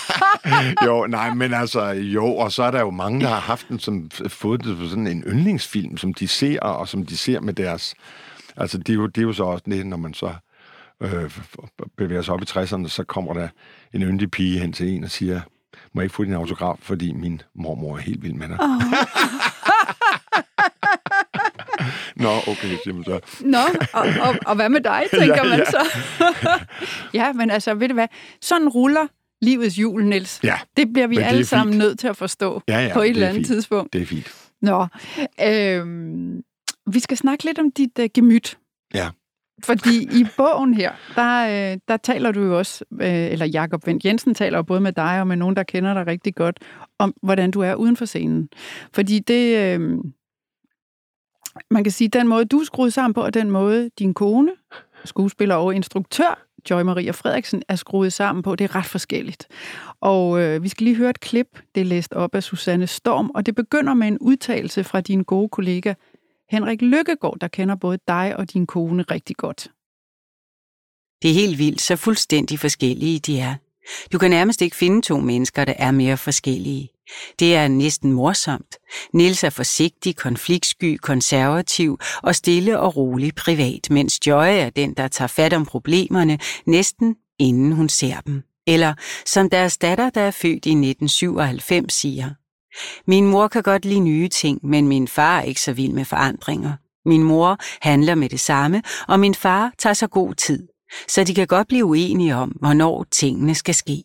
jo, 0.86 1.08
nej, 1.08 1.34
men 1.34 1.54
altså, 1.54 1.84
jo, 1.86 2.26
og 2.26 2.52
så 2.52 2.64
er 2.64 2.72
der 2.72 2.80
jo 2.80 2.90
mange, 2.90 3.22
der 3.22 3.28
har 3.28 3.40
haft 3.40 3.70
den 3.70 3.80
som 3.80 4.10
fået 4.28 4.64
det 4.64 4.78
på 4.78 4.88
sådan 4.88 5.08
en 5.08 5.24
yndlingsfilm, 5.28 5.98
som 5.98 6.14
de 6.14 6.28
ser, 6.28 6.60
og 6.60 6.88
som 6.88 7.06
de 7.06 7.18
ser 7.18 7.40
med 7.40 7.54
deres... 7.54 7.96
Altså, 8.58 8.78
det 8.78 8.90
er 8.90 8.94
jo, 8.94 9.08
det 9.08 9.18
er 9.18 9.26
jo 9.26 9.34
så 9.34 9.44
også 9.44 9.64
det, 9.68 9.86
når 9.86 9.98
man 9.98 10.14
så 10.14 10.34
øh, 11.02 11.40
bevæger 11.98 12.22
sig 12.22 12.34
op 12.34 12.42
i 12.42 12.46
60'erne, 12.46 12.88
så 12.88 13.04
kommer 13.04 13.34
der 13.34 13.48
en 13.94 14.02
yndig 14.02 14.32
pige 14.32 14.60
hen 14.60 14.74
til 14.74 14.90
en 14.90 15.04
og 15.04 15.12
siger, 15.12 15.42
må 15.94 16.02
jeg 16.02 16.06
ikke 16.06 16.16
få 16.16 16.24
din 16.24 16.34
autograf, 16.34 16.78
fordi 16.82 17.14
min 17.14 17.42
mormor 17.56 17.98
er 17.98 18.02
helt 18.02 18.24
vild 18.24 18.34
med 18.34 18.48
dig. 18.48 18.58
Oh. 18.60 18.68
Nå, 22.16 22.30
okay, 22.48 22.92
man 22.94 23.04
så. 23.04 23.20
Nå, 23.42 23.58
og, 23.94 24.08
og, 24.22 24.36
og 24.46 24.56
hvad 24.56 24.70
med 24.70 24.82
dig, 24.82 25.04
tænker 25.20 25.36
ja, 25.36 25.44
man 25.44 25.60
ja. 25.60 25.72
så. 25.72 25.88
ja, 27.20 27.34
men 27.34 27.52
altså, 27.52 27.74
ved 27.74 27.88
du 27.88 27.94
hvad? 27.94 28.08
Sådan 28.42 28.70
ruller 28.70 29.08
livets 29.42 29.80
jul, 29.80 30.06
Niels. 30.06 30.40
Ja, 30.44 30.60
det 30.78 30.94
bliver 30.94 31.08
vi 31.08 31.18
alle 31.18 31.46
sammen 31.46 31.78
nødt 31.78 32.00
til 32.00 32.08
at 32.08 32.18
forstå 32.18 32.62
ja, 32.68 32.80
ja, 32.80 32.94
på 32.94 33.02
et 33.02 33.10
eller 33.10 33.28
andet 33.28 33.40
fint. 33.40 33.48
tidspunkt. 33.48 33.94
Det 33.94 34.02
er 34.02 34.06
fint. 34.06 34.34
Nå, 34.62 34.88
øhm, 35.42 36.42
vi 36.88 37.00
skal 37.00 37.18
snakke 37.18 37.46
lidt 37.46 37.60
om 37.60 37.72
dit 37.72 38.00
uh, 38.00 38.06
gemyt. 38.14 38.58
Ja. 38.94 39.10
Fordi 39.64 40.04
i 40.04 40.26
bogen 40.38 40.74
her, 40.74 40.92
der, 41.16 41.72
øh, 41.72 41.78
der 41.88 41.98
taler 41.98 42.32
du 42.32 42.42
jo 42.42 42.58
også, 42.58 42.86
øh, 43.02 43.32
eller 43.32 43.46
Jakob 43.46 43.88
Vendt 43.88 44.06
Jensen 44.06 44.36
taler 44.36 44.58
jo 44.58 44.64
både 44.64 44.82
med 44.82 44.94
dig 44.94 45.20
og 45.20 45.28
med 45.28 45.36
nogen, 45.36 45.56
der 45.56 45.64
kender 45.64 45.94
dig 45.94 46.08
rigtig 46.08 46.36
godt, 46.36 46.60
om 47.00 47.14
hvordan 47.24 47.52
du 47.52 47.62
er 47.62 47.76
uden 47.76 47.98
for 47.98 48.06
scenen. 48.06 48.50
Fordi 48.94 49.20
det, 49.20 49.58
øh, 49.58 49.98
man 51.72 51.84
kan 51.84 51.92
sige, 51.92 52.08
den 52.08 52.28
måde, 52.28 52.46
du 52.46 52.60
er 52.60 52.66
skruet 52.66 52.94
sammen 52.94 53.14
på, 53.14 53.22
og 53.22 53.34
den 53.34 53.52
måde, 53.52 53.90
din 54.00 54.14
kone 54.14 54.52
skuespiller 55.06 55.56
og 55.56 55.76
instruktør 55.76 56.48
Joy 56.70 56.82
Maria 56.82 57.12
Frederiksen 57.12 57.64
er 57.68 57.76
skruet 57.76 58.14
sammen 58.14 58.44
på. 58.44 58.56
Det 58.56 58.64
er 58.64 58.76
ret 58.76 58.86
forskelligt. 58.86 59.48
Og 60.02 60.42
øh, 60.42 60.64
vi 60.64 60.70
skal 60.70 60.84
lige 60.84 60.96
høre 60.96 61.10
et 61.10 61.20
klip, 61.20 61.48
det 61.76 61.82
er 61.82 61.86
læst 61.86 62.14
op 62.14 62.36
af 62.36 62.44
Susanne 62.44 62.88
Storm, 62.88 63.32
og 63.36 63.46
det 63.46 63.56
begynder 63.56 63.94
med 63.94 64.08
en 64.08 64.18
udtalelse 64.20 64.84
fra 64.84 65.02
din 65.02 65.24
gode 65.24 65.50
kollega 65.50 65.94
Henrik 66.54 66.82
Lykkegaard, 66.82 67.38
der 67.42 67.48
kender 67.48 67.76
både 67.76 67.98
dig 68.08 68.36
og 68.38 68.54
din 68.54 68.66
kone 68.66 69.04
rigtig 69.04 69.36
godt. 69.36 69.72
Det 71.22 71.30
er 71.30 71.34
helt 71.34 71.58
vildt, 71.58 71.82
så 71.82 71.96
fuldstændig 71.96 72.60
forskellige 72.60 73.20
de 73.20 73.40
er. 73.40 73.56
Du 74.12 74.18
kan 74.18 74.30
nærmest 74.30 74.62
ikke 74.62 74.76
finde 74.76 75.02
to 75.02 75.18
mennesker, 75.20 75.66
der 75.66 75.74
er 75.78 75.92
mere 75.92 76.18
forskellige. 76.18 76.90
Det 77.40 77.56
er 77.56 77.68
næsten 77.68 78.12
morsomt. 78.12 78.76
Nils 79.14 79.44
er 79.44 79.50
forsigtig, 79.50 80.16
konfliktsky, 80.16 80.98
konservativ 80.98 82.00
og 82.24 82.36
stille 82.36 82.80
og 82.80 82.96
rolig 82.96 83.36
privat, 83.36 83.90
mens 83.90 84.28
Joy 84.28 84.48
er 84.48 84.70
den, 84.70 84.94
der 84.94 85.08
tager 85.08 85.28
fat 85.28 85.54
om 85.54 85.66
problemerne 85.66 86.40
næsten 86.66 87.16
inden 87.40 87.72
hun 87.72 87.90
ser 87.90 88.20
dem. 88.20 88.44
Eller 88.68 88.94
som 89.26 89.50
deres 89.50 89.78
datter, 89.78 90.10
der 90.10 90.22
er 90.22 90.32
født 90.32 90.66
i 90.66 90.72
1997, 90.72 91.94
siger. 91.94 92.30
Min 93.08 93.28
mor 93.28 93.48
kan 93.48 93.64
godt 93.64 93.86
lide 93.86 94.00
nye 94.00 94.28
ting, 94.28 94.60
men 94.64 94.88
min 94.88 95.08
far 95.08 95.40
er 95.40 95.44
ikke 95.44 95.62
så 95.62 95.74
vild 95.74 95.94
med 95.94 96.06
forandringer. 96.06 96.74
Min 97.06 97.24
mor 97.24 97.58
handler 97.82 98.16
med 98.16 98.30
det 98.30 98.40
samme, 98.40 98.84
og 99.08 99.20
min 99.20 99.36
far 99.36 99.72
tager 99.78 99.94
sig 99.94 100.10
god 100.10 100.34
tid 100.34 100.68
så 101.08 101.24
de 101.24 101.36
kan 101.36 101.48
godt 101.48 101.68
blive 101.68 101.86
uenige 101.86 102.36
om, 102.36 102.50
hvornår 102.50 103.06
tingene 103.12 103.56
skal 103.56 103.76
ske. 103.76 104.04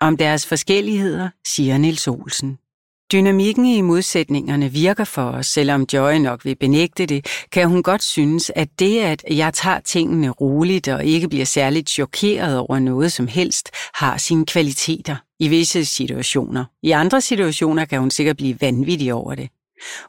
Om 0.00 0.16
deres 0.16 0.46
forskelligheder, 0.46 1.28
siger 1.46 1.78
Nils 1.78 2.08
Olsen. 2.08 2.58
Dynamikken 3.12 3.66
i 3.66 3.80
modsætningerne 3.80 4.72
virker 4.72 5.04
for 5.04 5.22
os, 5.22 5.46
selvom 5.46 5.86
Joy 5.92 6.14
nok 6.14 6.44
vil 6.44 6.56
benægte 6.56 7.06
det, 7.06 7.26
kan 7.52 7.68
hun 7.68 7.82
godt 7.82 8.02
synes, 8.02 8.52
at 8.54 8.68
det, 8.78 9.00
at 9.00 9.24
jeg 9.30 9.54
tager 9.54 9.80
tingene 9.80 10.30
roligt 10.30 10.88
og 10.88 11.04
ikke 11.04 11.28
bliver 11.28 11.44
særligt 11.44 11.90
chokeret 11.90 12.58
over 12.58 12.78
noget 12.78 13.12
som 13.12 13.26
helst, 13.26 13.70
har 13.94 14.16
sine 14.16 14.46
kvaliteter 14.46 15.16
i 15.38 15.48
visse 15.48 15.84
situationer. 15.84 16.64
I 16.82 16.90
andre 16.90 17.20
situationer 17.20 17.84
kan 17.84 18.00
hun 18.00 18.10
sikkert 18.10 18.36
blive 18.36 18.60
vanvittig 18.60 19.14
over 19.14 19.34
det. 19.34 19.48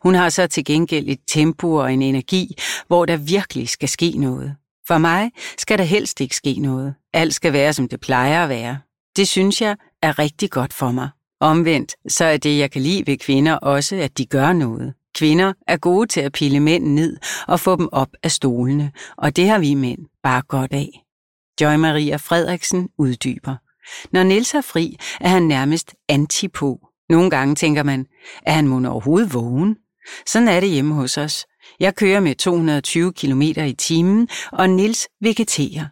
Hun 0.04 0.16
har 0.16 0.30
så 0.30 0.48
til 0.48 0.66
gengæld 0.66 1.10
et 1.10 1.20
tempo 1.28 1.76
og 1.76 1.94
en 1.94 2.02
energi, 2.02 2.56
hvor 2.88 3.06
der 3.06 3.18
virkelig 3.18 3.70
skal 3.70 3.90
ske 3.90 4.12
noget. 4.18 4.56
For 4.88 4.98
mig 4.98 5.32
skal 5.58 5.78
der 5.78 5.84
helst 5.84 6.22
ikke 6.22 6.36
ske 6.36 6.54
noget. 6.60 6.94
Alt 7.14 7.36
skal 7.36 7.54
være, 7.54 7.74
som 7.74 7.88
det 7.88 8.00
plejer 8.00 8.44
at 8.44 8.50
være. 8.50 8.78
Det 9.16 9.28
synes 9.28 9.62
jeg 9.62 9.76
er 10.02 10.20
rigtig 10.20 10.52
godt 10.52 10.74
for 10.74 10.92
mig. 10.92 11.10
Omvendt, 11.44 11.96
så 12.08 12.26
er 12.26 12.38
det, 12.38 12.58
jeg 12.58 12.72
kan 12.72 12.82
lide 12.82 13.08
ved 13.08 13.18
kvinder 13.18 13.54
også, 13.54 13.96
at 13.96 14.18
de 14.18 14.26
gør 14.26 14.54
noget. 14.54 14.94
Kvinder 15.16 15.54
er 15.68 15.78
gode 15.78 16.08
til 16.08 16.22
at 16.22 16.32
pille 16.32 16.60
mænd 16.60 16.84
ned 16.84 17.18
og 17.48 17.60
få 17.60 17.76
dem 17.76 17.90
op 17.92 18.08
af 18.24 18.32
stolene, 18.32 18.92
og 19.18 19.36
det 19.36 19.48
har 19.48 19.60
vi 19.60 19.74
mænd 19.74 20.00
bare 20.24 20.42
godt 20.42 20.74
af. 20.74 21.04
Joy 21.62 21.76
Maria 21.76 22.16
Frederiksen 22.16 22.90
uddyber. 22.98 23.56
Når 24.12 24.24
Niels 24.24 24.54
er 24.54 24.62
fri, 24.62 24.98
er 25.22 25.28
han 25.28 25.44
nærmest 25.44 25.96
antipå. 26.10 26.88
Nogle 27.10 27.30
gange 27.30 27.56
tænker 27.56 27.84
man, 27.84 28.06
er 28.46 28.52
han 28.52 28.68
mon 28.68 28.86
overhovedet 28.86 29.34
vågen? 29.34 29.78
Sådan 30.28 30.48
er 30.48 30.60
det 30.60 30.70
hjemme 30.70 30.94
hos 30.94 31.18
os. 31.18 31.46
Jeg 31.80 31.96
kører 31.96 32.20
med 32.20 32.36
220 32.36 33.14
km 33.14 33.42
i 33.42 33.74
timen, 33.74 34.28
og 34.52 34.70
Nils 34.70 35.08
vegeterer. 35.22 35.86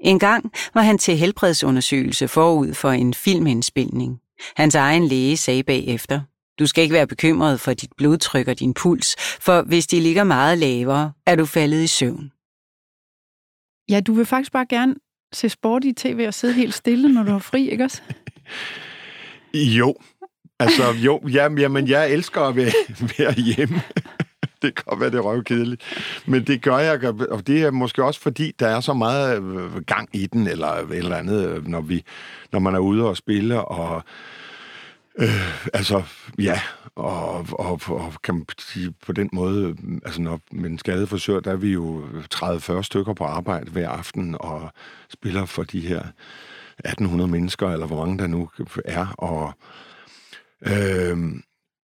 En 0.00 0.18
gang 0.18 0.52
var 0.74 0.82
han 0.82 0.98
til 0.98 1.16
helbredsundersøgelse 1.16 2.28
forud 2.28 2.74
for 2.74 2.90
en 2.90 3.14
filmindspilning. 3.14 4.21
Hans 4.56 4.74
egen 4.74 5.06
læge 5.06 5.36
sagde 5.36 5.62
bagefter, 5.62 6.20
du 6.58 6.66
skal 6.66 6.82
ikke 6.82 6.94
være 6.94 7.06
bekymret 7.06 7.60
for 7.60 7.74
dit 7.74 7.90
blodtryk 7.96 8.48
og 8.48 8.58
din 8.58 8.74
puls, 8.74 9.16
for 9.18 9.62
hvis 9.62 9.86
de 9.86 10.00
ligger 10.00 10.24
meget 10.24 10.58
lavere, 10.58 11.12
er 11.26 11.36
du 11.36 11.46
faldet 11.46 11.82
i 11.82 11.86
søvn. 11.86 12.32
Ja, 13.88 14.00
du 14.00 14.12
vil 14.12 14.26
faktisk 14.26 14.52
bare 14.52 14.66
gerne 14.68 14.94
se 15.32 15.48
sport 15.48 15.84
i 15.84 15.92
tv 15.92 16.24
og 16.26 16.34
sidde 16.34 16.54
helt 16.54 16.74
stille, 16.74 17.14
når 17.14 17.22
du 17.22 17.30
har 17.30 17.38
fri, 17.38 17.70
ikke 17.70 17.84
også? 17.84 18.02
Jo. 19.54 19.94
Altså, 20.58 20.92
jo, 20.92 21.20
jamen, 21.28 21.58
jamen 21.58 21.88
jeg 21.88 22.10
elsker 22.10 22.40
at 22.40 22.56
være, 22.56 22.72
være 23.18 23.32
hjemme. 23.32 23.82
det 24.68 24.74
kan 24.74 24.84
godt 24.86 25.00
være, 25.00 25.10
det 25.10 25.18
er 25.18 25.22
røvkedeligt. 25.22 25.82
Men 26.26 26.46
det 26.46 26.62
gør 26.62 26.78
jeg, 26.78 27.04
og 27.30 27.46
det 27.46 27.62
er 27.62 27.70
måske 27.70 28.04
også 28.04 28.20
fordi, 28.20 28.52
der 28.58 28.68
er 28.68 28.80
så 28.80 28.92
meget 28.94 29.42
øh, 29.42 29.82
gang 29.82 30.08
i 30.12 30.26
den, 30.26 30.46
eller 30.46 30.66
et 30.66 30.96
eller 30.96 31.16
andet, 31.16 31.48
øh, 31.48 31.68
når, 31.68 31.80
vi, 31.80 32.04
når 32.52 32.58
man 32.58 32.74
er 32.74 32.78
ude 32.78 33.08
og 33.08 33.16
spille, 33.16 33.64
og 33.64 34.02
øh, 35.18 35.70
altså, 35.74 36.02
ja, 36.38 36.60
og, 36.96 37.46
og, 37.52 37.80
og 37.86 38.12
kan 38.22 38.34
man 38.34 38.44
sige, 38.58 38.94
på 39.06 39.12
den 39.12 39.30
måde, 39.32 39.76
altså 40.04 40.22
når 40.22 40.40
med 40.52 40.70
en 40.70 40.76
der 40.76 41.52
er 41.52 41.56
vi 41.56 41.72
jo 41.72 42.04
30-40 42.34 42.82
stykker 42.82 43.14
på 43.14 43.24
arbejde 43.24 43.70
hver 43.70 43.88
aften, 43.88 44.36
og 44.40 44.72
spiller 45.10 45.44
for 45.44 45.62
de 45.62 45.80
her 45.80 46.02
1800 46.78 47.30
mennesker, 47.30 47.70
eller 47.70 47.86
hvor 47.86 47.96
mange 47.96 48.18
der 48.18 48.26
nu 48.26 48.48
er, 48.84 49.06
og 49.18 49.52
øh, 50.66 51.18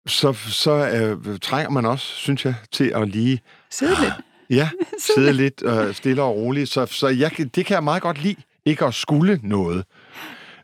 så, 0.05 0.33
så 0.33 0.71
øh, 0.71 1.39
trænger 1.39 1.69
man 1.69 1.85
også, 1.85 2.05
synes 2.05 2.45
jeg, 2.45 2.55
til 2.71 2.91
at 2.95 3.07
lige... 3.09 3.41
Sidde 3.69 3.95
lidt. 4.01 4.13
Ja, 4.49 4.69
sidde 5.15 5.33
lidt 5.33 5.63
øh, 5.65 5.93
stille 5.93 6.21
og 6.21 6.35
roligt. 6.35 6.69
Så, 6.69 6.85
så 6.85 7.07
jeg, 7.07 7.31
det 7.37 7.65
kan 7.65 7.73
jeg 7.73 7.83
meget 7.83 8.01
godt 8.01 8.23
lide, 8.23 8.35
ikke 8.65 8.85
at 8.85 8.93
skulle 8.93 9.39
noget. 9.43 9.85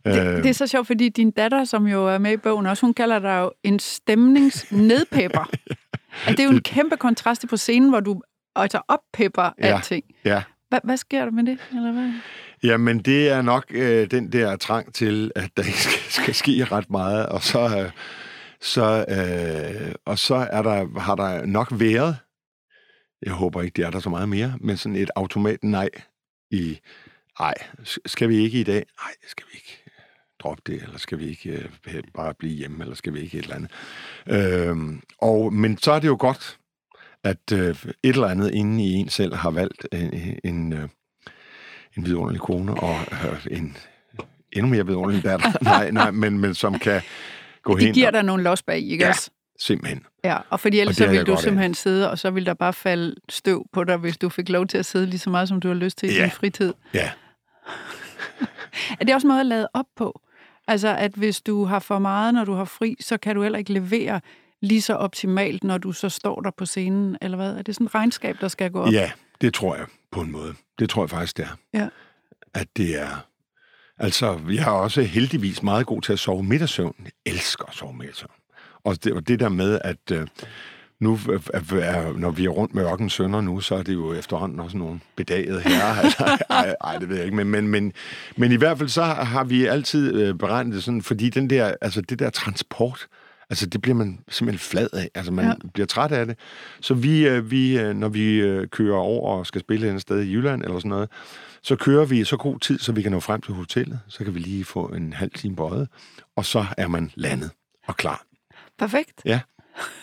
Det, 0.05 0.27
øh. 0.27 0.43
det 0.43 0.45
er 0.45 0.53
så 0.53 0.67
sjovt, 0.67 0.87
fordi 0.87 1.09
din 1.09 1.31
datter, 1.31 1.63
som 1.65 1.87
jo 1.87 2.07
er 2.07 2.17
med 2.17 2.31
i 2.31 2.37
bogen 2.37 2.65
også, 2.65 2.85
hun 2.85 2.93
kalder 2.93 3.19
dig 3.19 3.39
jo 3.39 3.51
en 3.63 3.79
stemningsnedpepper. 3.79 5.49
ja, 6.27 6.31
det 6.31 6.39
er 6.39 6.43
jo 6.43 6.49
en 6.49 6.61
kæmpe 6.61 6.97
kontrast 6.97 7.45
på 7.49 7.57
scenen, 7.57 7.89
hvor 7.89 7.99
du 7.99 8.21
altså 8.55 8.81
oppepper 8.87 9.53
ja, 9.61 9.75
alting. 9.75 10.03
Ja. 10.25 10.43
Hvad, 10.69 10.79
hvad 10.83 10.97
sker 10.97 11.25
der 11.25 11.31
med 11.31 11.43
det? 11.43 11.57
Eller 11.75 11.91
hvad? 11.91 12.11
Jamen, 12.63 12.99
det 12.99 13.29
er 13.29 13.41
nok 13.41 13.65
øh, 13.69 14.11
den 14.11 14.31
der 14.31 14.55
trang 14.55 14.93
til, 14.93 15.31
at 15.35 15.49
der 15.57 15.63
ikke 15.63 15.81
skal, 15.81 16.11
skal 16.23 16.35
ske 16.35 16.67
ret 16.71 16.89
meget, 16.89 17.25
og 17.25 17.43
så... 17.43 17.59
Øh, 17.59 17.91
så, 18.61 19.05
øh, 19.09 19.95
og 20.05 20.19
så 20.19 20.35
er 20.35 20.61
der, 20.61 20.99
har 20.99 21.15
der 21.15 21.45
nok 21.45 21.67
været, 21.71 22.17
jeg 23.21 23.33
håber 23.33 23.61
ikke, 23.61 23.75
det 23.75 23.85
er 23.85 23.89
der 23.89 23.99
så 23.99 24.09
meget 24.09 24.29
mere, 24.29 24.53
men 24.61 24.77
sådan 24.77 24.95
et 24.95 25.11
automat 25.15 25.63
nej 25.63 25.89
i, 26.51 26.79
nej, 27.39 27.53
skal 28.05 28.29
vi 28.29 28.37
ikke 28.37 28.59
i 28.59 28.63
dag? 28.63 28.85
Nej, 29.03 29.13
skal 29.27 29.45
vi 29.51 29.57
ikke 29.57 29.83
droppe 30.39 30.61
det, 30.65 30.83
eller 30.83 30.97
skal 30.97 31.19
vi 31.19 31.29
ikke 31.29 31.69
øh, 31.87 32.03
bare 32.13 32.33
blive 32.33 32.53
hjemme, 32.53 32.83
eller 32.83 32.95
skal 32.95 33.13
vi 33.13 33.19
ikke 33.19 33.37
et 33.37 33.43
eller 33.43 33.55
andet. 33.55 33.71
Øh, 34.27 34.99
og, 35.17 35.53
men 35.53 35.77
så 35.77 35.91
er 35.91 35.99
det 35.99 36.07
jo 36.07 36.17
godt, 36.19 36.59
at 37.23 37.51
øh, 37.53 37.69
et 37.69 37.95
eller 38.03 38.27
andet 38.27 38.51
inde 38.53 38.83
i 38.83 38.93
en 38.93 39.09
selv 39.09 39.35
har 39.35 39.51
valgt 39.51 39.87
en, 39.91 40.39
en, 40.43 40.73
øh, 40.73 40.89
en 41.97 42.05
vidunderlig 42.05 42.41
kone 42.41 42.73
og 42.73 42.95
øh, 43.11 43.47
en 43.51 43.77
endnu 44.51 44.69
mere 44.69 44.85
vidunderlig 44.85 45.23
datter. 45.23 45.51
nej, 45.63 45.91
nej, 45.91 46.11
men, 46.11 46.39
men 46.39 46.53
som 46.53 46.79
kan 46.79 47.01
gå 47.63 47.77
de 47.77 47.85
hen. 47.85 47.93
De 47.93 47.99
giver 47.99 48.11
dig 48.11 48.23
nogle 48.23 48.43
los 48.43 48.63
bag, 48.63 48.77
ikke 48.77 49.03
ja, 49.03 49.09
også? 49.09 49.29
simpelthen. 49.59 50.05
Ja, 50.23 50.37
og 50.49 50.59
fordi 50.59 50.79
ellers 50.79 51.01
og 51.01 51.05
så 51.05 51.11
ville 51.11 51.25
du 51.25 51.37
simpelthen 51.41 51.71
af. 51.71 51.75
sidde, 51.75 52.11
og 52.11 52.19
så 52.19 52.31
ville 52.31 52.45
der 52.45 52.53
bare 52.53 52.73
falde 52.73 53.15
støv 53.29 53.65
på 53.73 53.83
dig, 53.83 53.97
hvis 53.97 54.17
du 54.17 54.29
fik 54.29 54.49
lov 54.49 54.67
til 54.67 54.77
at 54.77 54.85
sidde 54.85 55.05
lige 55.05 55.19
så 55.19 55.29
meget, 55.29 55.47
som 55.47 55.59
du 55.59 55.67
har 55.67 55.75
lyst 55.75 55.97
til 55.97 56.09
i 56.09 56.15
ja. 56.15 56.23
din 56.23 56.31
fritid. 56.31 56.73
Ja. 56.93 57.11
er 58.99 59.05
det 59.05 59.15
også 59.15 59.27
en 59.27 59.29
måde 59.29 59.39
at 59.39 59.45
lade 59.45 59.67
op 59.73 59.85
på? 59.97 60.21
Altså, 60.67 60.95
at 60.95 61.11
hvis 61.11 61.41
du 61.41 61.63
har 61.63 61.79
for 61.79 61.99
meget, 61.99 62.33
når 62.33 62.45
du 62.45 62.53
har 62.53 62.65
fri, 62.65 62.95
så 62.99 63.17
kan 63.17 63.35
du 63.35 63.43
heller 63.43 63.59
ikke 63.59 63.73
levere 63.73 64.21
lige 64.61 64.81
så 64.81 64.93
optimalt, 64.93 65.63
når 65.63 65.77
du 65.77 65.91
så 65.91 66.09
står 66.09 66.41
der 66.41 66.51
på 66.57 66.65
scenen, 66.65 67.17
eller 67.21 67.37
hvad? 67.37 67.57
Er 67.57 67.61
det 67.61 67.75
sådan 67.75 67.85
et 67.85 67.95
regnskab, 67.95 68.35
der 68.41 68.47
skal 68.47 68.71
gå 68.71 68.81
op? 68.81 68.91
Ja, 68.93 69.11
det 69.41 69.53
tror 69.53 69.75
jeg 69.75 69.85
på 70.11 70.21
en 70.21 70.31
måde. 70.31 70.53
Det 70.79 70.89
tror 70.89 71.03
jeg 71.03 71.09
faktisk, 71.09 71.37
det 71.37 71.45
er. 71.45 71.79
Ja. 71.79 71.87
At 72.53 72.67
det 72.77 73.01
er 73.01 73.28
Altså, 73.99 74.39
jeg 74.49 74.63
er 74.63 74.71
også 74.71 75.01
heldigvis 75.01 75.63
meget 75.63 75.85
god 75.85 76.01
til 76.01 76.13
at 76.13 76.19
sove 76.19 76.43
middagssøvn. 76.43 76.95
Jeg 77.03 77.11
elsker 77.33 77.65
at 77.65 77.75
sove 77.75 77.93
middagssøvn. 77.93 78.31
Og 78.83 79.03
det, 79.03 79.13
og 79.13 79.27
det 79.27 79.39
der 79.39 79.49
med, 79.49 79.79
at 79.83 80.11
øh, 80.11 80.27
nu, 80.99 81.19
når 82.15 82.31
vi 82.31 82.45
er 82.45 82.49
rundt 82.49 82.75
med 82.75 82.83
Ørken 82.83 83.09
Sønder 83.09 83.41
nu, 83.41 83.59
så 83.59 83.75
er 83.75 83.83
det 83.83 83.93
jo 83.93 84.13
efterhånden 84.13 84.59
også 84.59 84.77
nogle 84.77 84.99
bedagede 85.15 85.61
her. 85.61 85.83
altså, 86.03 86.37
ej, 86.49 86.75
ej, 86.81 86.97
det 86.97 87.09
ved 87.09 87.15
jeg 87.15 87.25
ikke. 87.25 87.37
Men, 87.37 87.47
men, 87.47 87.67
men, 87.67 87.93
men 88.37 88.51
i 88.51 88.55
hvert 88.55 88.77
fald 88.77 88.89
så 88.89 89.03
har 89.03 89.43
vi 89.43 89.65
altid 89.65 90.13
øh, 90.13 90.35
beregnet 90.35 90.75
det 90.75 90.83
sådan, 90.83 91.01
fordi 91.01 91.29
den 91.29 91.49
der, 91.49 91.73
altså 91.81 92.01
det 92.01 92.19
der 92.19 92.29
transport, 92.29 93.07
altså 93.49 93.65
det 93.65 93.81
bliver 93.81 93.95
man 93.95 94.19
simpelthen 94.29 94.59
flad 94.59 94.89
af. 94.93 95.09
Altså 95.15 95.31
man 95.31 95.45
ja. 95.45 95.53
bliver 95.73 95.87
træt 95.87 96.11
af 96.11 96.25
det. 96.25 96.37
Så 96.81 96.93
vi, 96.93 97.27
øh, 97.27 97.51
vi 97.51 97.93
når 97.93 98.09
vi 98.09 98.41
kører 98.67 98.97
over 98.97 99.37
og 99.37 99.45
skal 99.45 99.61
spille 99.61 99.95
et 99.95 100.01
sted 100.01 100.21
i 100.21 100.31
Jylland 100.31 100.63
eller 100.63 100.79
sådan 100.79 100.89
noget, 100.89 101.09
så 101.61 101.75
kører 101.75 102.05
vi 102.05 102.23
så 102.23 102.37
god 102.37 102.59
tid, 102.59 102.79
så 102.79 102.91
vi 102.91 103.01
kan 103.01 103.11
nå 103.11 103.19
frem 103.19 103.41
til 103.41 103.53
hotellet. 103.53 103.99
Så 104.07 104.23
kan 104.23 104.35
vi 104.35 104.39
lige 104.39 104.65
få 104.65 104.85
en 104.85 105.13
halv 105.13 105.31
time 105.31 105.55
bøjet, 105.55 105.87
og 106.35 106.45
så 106.45 106.65
er 106.77 106.87
man 106.87 107.11
landet 107.15 107.51
og 107.87 107.97
klar. 107.97 108.25
Perfekt. 108.77 109.21
Ja. 109.25 109.39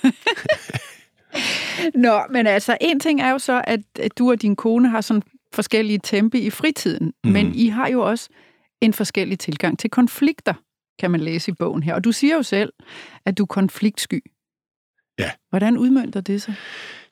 Nå, 1.95 2.21
men 2.31 2.47
altså, 2.47 2.77
en 2.81 3.01
ting 3.01 3.21
er 3.21 3.31
jo 3.31 3.39
så, 3.39 3.63
at 3.67 4.19
du 4.19 4.31
og 4.31 4.43
din 4.43 4.57
kone 4.57 4.89
har 4.89 5.01
sådan 5.01 5.23
forskellige 5.53 6.01
tempi 6.03 6.39
i 6.39 6.51
fritiden, 6.51 7.13
mm. 7.25 7.31
men 7.31 7.55
I 7.55 7.69
har 7.69 7.89
jo 7.89 8.01
også 8.01 8.29
en 8.81 8.93
forskellig 8.93 9.39
tilgang 9.39 9.79
til 9.79 9.91
konflikter, 9.91 10.55
kan 10.99 11.11
man 11.11 11.21
læse 11.21 11.51
i 11.51 11.55
bogen 11.59 11.83
her. 11.83 11.95
Og 11.95 12.05
du 12.05 12.13
siger 12.13 12.37
jo 12.37 12.43
selv, 12.43 12.73
at 13.27 13.39
du 13.39 13.43
er 13.43 13.47
konfliktsky. 13.47 14.25
Ja. 15.19 15.31
Hvordan 15.51 15.79
udmønter 15.79 16.21
det 16.21 16.43
sig? 16.43 16.55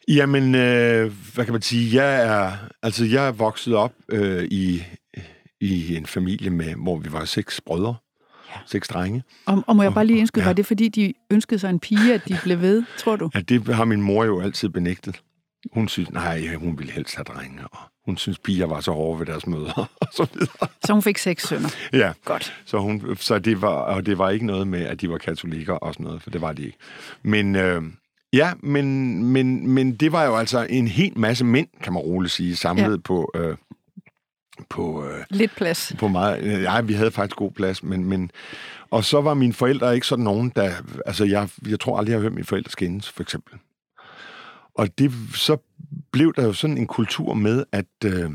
Jamen, 0.09 0.55
øh, 0.55 1.13
hvad 1.35 1.45
kan 1.45 1.53
man 1.53 1.63
sige? 1.63 2.03
Jeg 2.03 2.27
er, 2.27 2.53
altså, 2.83 3.05
jeg 3.05 3.29
er 3.29 3.33
vokset 3.33 3.75
op 3.75 3.93
øh, 4.09 4.45
i, 4.45 4.83
i 5.61 5.97
en 5.97 6.07
familie, 6.07 6.51
med, 6.51 6.75
hvor 6.75 6.99
vi 6.99 7.13
var 7.13 7.25
seks 7.25 7.61
brødre. 7.61 7.95
Ja. 8.49 8.61
Seks 8.67 8.89
drenge. 8.89 9.23
Og, 9.47 9.65
og 9.67 9.77
må 9.77 9.83
jeg 9.83 9.95
bare 9.95 10.07
lige 10.07 10.19
indskyde, 10.19 10.43
ja. 10.43 10.49
var 10.49 10.53
det 10.53 10.67
fordi, 10.67 10.89
de 10.89 11.15
ønskede 11.31 11.59
sig 11.59 11.71
en 11.71 11.81
pige, 11.81 12.15
at 12.15 12.29
de 12.29 12.39
blev 12.43 12.61
ved, 12.61 12.85
tror 12.99 13.17
du? 13.17 13.31
Ja, 13.35 13.41
det 13.41 13.75
har 13.75 13.85
min 13.85 14.03
mor 14.03 14.25
jo 14.25 14.41
altid 14.41 14.69
benægtet. 14.69 15.23
Hun 15.73 15.89
synes, 15.89 16.11
nej, 16.11 16.55
hun 16.55 16.79
ville 16.79 16.93
helst 16.93 17.15
have 17.15 17.25
drenge, 17.25 17.61
og 17.73 17.79
hun 18.05 18.17
synes, 18.17 18.39
piger 18.39 18.67
var 18.67 18.81
så 18.81 18.93
hårde 18.93 19.19
ved 19.19 19.27
deres 19.27 19.47
møder, 19.47 19.91
og 20.01 20.09
så 20.13 20.29
videre. 20.33 20.69
Så 20.85 20.93
hun 20.93 21.03
fik 21.03 21.19
seks 21.19 21.49
sønner? 21.49 21.69
Ja. 21.93 22.13
Godt. 22.25 22.55
Så, 22.65 22.79
hun, 22.79 23.17
så 23.17 23.39
det, 23.39 23.63
var, 23.63 23.69
og 23.69 24.07
det 24.07 24.19
var 24.19 24.31
ikke 24.31 24.47
noget 24.47 24.69
med, 24.69 24.83
at 24.83 25.01
de 25.01 25.11
var 25.11 25.19
katolikker 25.19 25.75
og 25.75 25.95
sådan 25.95 26.05
noget, 26.05 26.23
for 26.23 26.31
det 26.31 26.41
var 26.41 26.53
de 26.53 26.65
ikke. 26.65 26.79
Men, 27.23 27.57
øh, 27.57 27.83
ja, 28.33 28.53
men, 28.61 29.25
men, 29.25 29.69
men 29.69 29.95
det 29.95 30.13
var 30.13 30.25
jo 30.25 30.37
altså 30.37 30.67
en 30.71 30.89
helt 30.89 31.17
masse 31.17 31.45
mænd, 31.45 31.69
kan 31.83 31.93
man 31.93 32.03
roligt 32.03 32.33
sige, 32.33 32.57
samlet 32.57 32.93
ja. 32.93 33.01
på... 33.05 33.33
Øh, 33.35 33.57
på, 34.69 35.07
øh, 35.07 35.25
Lidt 35.31 35.57
plads. 35.57 35.93
På 35.99 36.09
meget, 36.09 36.63
ja, 36.63 36.81
vi 36.81 36.93
havde 36.93 37.11
faktisk 37.11 37.37
god 37.37 37.51
plads, 37.51 37.83
men, 37.83 38.05
men... 38.05 38.31
Og 38.91 39.05
så 39.05 39.21
var 39.21 39.35
mine 39.35 39.53
forældre 39.53 39.95
ikke 39.95 40.07
sådan 40.07 40.25
nogen, 40.25 40.53
der... 40.57 40.71
Altså, 41.07 41.25
jeg, 41.25 41.49
jeg 41.69 41.81
tror 41.81 41.99
aldrig, 41.99 42.13
jeg 42.13 42.19
har 42.19 42.23
hørt 42.23 42.33
mine 42.33 42.47
forældre 42.47 42.71
skændes, 42.71 43.09
for 43.09 43.23
eksempel. 43.23 43.59
Og 44.75 44.99
det, 44.99 45.13
så 45.35 45.57
blev 46.13 46.35
der 46.35 46.45
jo 46.45 46.53
sådan 46.53 46.79
en 46.79 46.87
kultur 46.87 47.35
med, 47.35 47.65
at, 47.73 47.87
øh, 48.05 48.31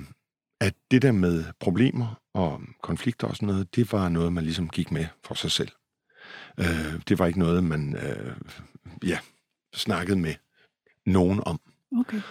at 0.62 0.74
det 0.92 1.02
der 1.02 1.12
med 1.12 1.44
problemer 1.60 2.22
og 2.34 2.62
konflikter 2.82 3.28
og 3.28 3.36
sådan 3.36 3.48
noget, 3.48 3.76
det 3.76 3.92
var 3.92 4.10
noget, 4.10 4.34
man 4.34 4.44
ligesom 4.44 4.70
gik 4.70 4.92
med 4.92 5.06
for 5.24 5.36
sig 5.36 5.52
selv. 5.52 5.70
Øh, 6.60 7.02
det 7.08 7.20
var 7.20 7.26
ikke 7.26 7.40
noget, 7.40 7.64
man 7.64 7.96
øh, 7.96 8.34
ja, 9.08 9.20
snakkede 9.74 10.20
med 10.20 10.34
nogen 11.06 11.40
om. 11.46 11.60
Okay. 12.00 12.22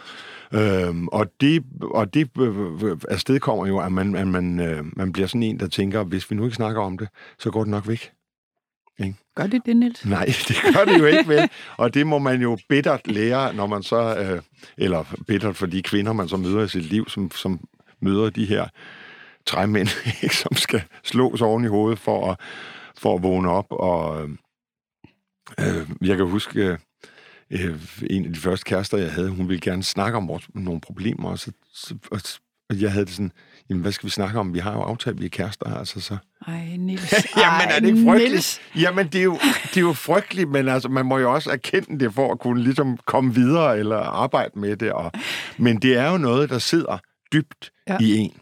Øhm, 0.55 1.09
og 1.09 1.27
det, 1.41 1.65
og 1.83 2.15
det 2.15 2.31
øh, 2.39 2.97
afsted 3.09 3.41
kommer 3.41 3.67
jo, 3.67 3.79
at 3.79 3.93
man, 3.93 4.17
at 4.17 4.29
man, 4.29 4.61
øh, 4.61 4.85
man 4.97 5.13
bliver 5.13 5.29
sådan 5.29 5.43
en, 5.43 5.61
der 5.61 5.69
tænker, 5.69 6.05
hvis 6.05 6.31
vi 6.31 6.37
nu 6.37 6.45
ikke 6.45 6.57
snakker 6.57 6.83
om 6.83 6.99
det, 6.99 7.09
så 7.39 7.51
går 7.51 7.61
det 7.61 7.71
nok 7.71 7.89
væk. 7.89 8.13
Gør 9.39 9.47
det 9.47 9.67
det, 9.67 9.77
Niels? 9.77 10.05
Nej, 10.05 10.25
det 10.49 10.57
gør 10.75 10.85
det 10.85 10.99
jo 10.99 11.05
ikke, 11.05 11.29
vel? 11.29 11.51
Og 11.77 11.95
det 11.95 12.07
må 12.07 12.19
man 12.19 12.43
jo 12.43 12.59
bittert 12.69 13.07
lære, 13.07 13.55
når 13.55 13.67
man 13.67 13.83
så, 13.83 14.17
øh, 14.17 14.43
eller 14.77 15.05
bittert 15.27 15.57
for 15.57 15.67
de 15.67 15.83
kvinder, 15.83 16.13
man 16.13 16.29
så 16.29 16.37
møder 16.37 16.65
i 16.65 16.69
sit 16.69 16.85
liv, 16.85 17.09
som, 17.09 17.31
som 17.31 17.61
møder 18.01 18.31
de 18.31 18.45
her 18.47 18.69
træmænd, 19.47 19.89
ikke, 20.23 20.37
som 20.37 20.57
skal 20.57 20.83
slås 21.05 21.43
oven 21.43 21.65
i 21.65 21.69
hovedet 21.69 21.99
for 21.99 22.31
at, 22.31 22.41
for 22.99 23.17
at 23.17 23.23
vågne 23.23 23.51
op. 23.51 23.67
Og 23.71 24.23
øh, 24.23 24.29
øh 25.59 26.09
jeg 26.09 26.17
kan 26.17 26.27
huske, 26.27 26.61
øh, 26.61 26.79
øh, 27.51 27.81
en 28.11 28.25
af 28.25 28.33
de 28.33 28.41
første 28.41 28.65
kærester, 28.65 28.99
jeg 28.99 29.13
havde, 29.13 29.31
hun 29.31 29.49
ville 29.49 29.61
gerne 29.61 29.83
snakke 29.83 30.17
om 30.17 30.29
vores, 30.29 30.49
nogle 30.55 30.81
problemer, 30.81 31.31
og, 31.31 31.39
så, 31.39 31.53
så, 31.73 31.95
og, 32.11 32.21
og 32.71 32.81
jeg 32.81 32.93
havde 32.93 33.07
det 33.07 33.15
sådan, 33.15 33.33
jamen 33.71 33.83
hvad 33.83 33.93
skal 33.93 34.07
vi 34.07 34.11
snakke 34.11 34.39
om? 34.39 34.55
Vi 34.55 34.59
har 34.59 34.73
jo 34.73 34.81
aftalt, 34.81 35.21
vi 35.21 35.25
er 35.25 35.29
kærester, 35.29 35.75
altså 35.79 36.01
så. 36.01 36.17
Ej, 36.47 36.77
Niels. 36.79 37.15
jamen 37.43 37.69
er 37.71 37.81
det 37.81 37.89
ikke 37.89 38.03
frygteligt? 38.05 38.31
Niels. 38.31 38.61
Jamen 38.77 39.07
det 39.07 39.19
er, 39.19 39.25
jo, 39.25 39.39
det 39.65 39.77
er 39.77 39.81
jo 39.81 39.93
frygteligt, 39.93 40.51
men 40.51 40.69
altså 40.69 40.89
man 40.89 41.07
må 41.07 41.19
jo 41.19 41.35
også 41.35 41.51
erkende 41.51 42.05
det 42.05 42.15
for 42.15 42.33
at 42.33 42.39
kunne 42.39 42.63
ligesom 42.63 42.99
komme 43.07 43.35
videre 43.35 43.79
eller 43.79 43.97
arbejde 43.97 44.59
med 44.59 44.77
det. 44.77 44.93
Og, 44.93 45.13
men 45.59 45.83
det 45.83 45.97
er 45.97 46.11
jo 46.11 46.19
noget, 46.19 46.51
der 46.51 46.59
sidder 46.59 46.99
dybt 47.33 47.71
ja. 47.89 47.97
i 48.01 48.17
en. 48.17 48.33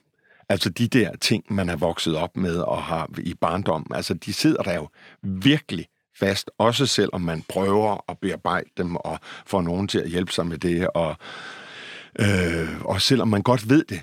Altså 0.49 0.71
de 0.71 0.89
der 0.89 1.17
ting, 1.21 1.45
man 1.51 1.69
er 1.69 1.77
vokset 1.77 2.17
op 2.17 2.37
med 2.37 2.57
og 2.57 2.83
har 2.83 3.09
i 3.19 3.35
barndom, 3.35 3.87
altså 3.95 4.15
de 4.15 4.33
sidder 4.33 4.63
der 4.63 4.75
jo 4.75 4.89
virkelig 5.23 5.87
fast, 6.19 6.51
også 6.59 6.87
selvom 6.87 7.21
man 7.21 7.45
prøver 7.49 8.05
at 8.09 8.19
bearbejde 8.19 8.71
dem 8.77 8.97
og 8.97 9.19
få 9.47 9.61
nogen 9.61 9.89
til 9.89 9.99
at 9.99 10.09
hjælpe 10.09 10.33
sig 10.33 10.47
med 10.47 10.59
det. 10.59 10.89
Og, 10.89 11.17
øh, 12.19 12.81
og 12.85 13.03
selvom 13.03 13.29
man 13.29 13.43
godt 13.43 13.69
ved 13.69 13.85
det, 13.85 14.01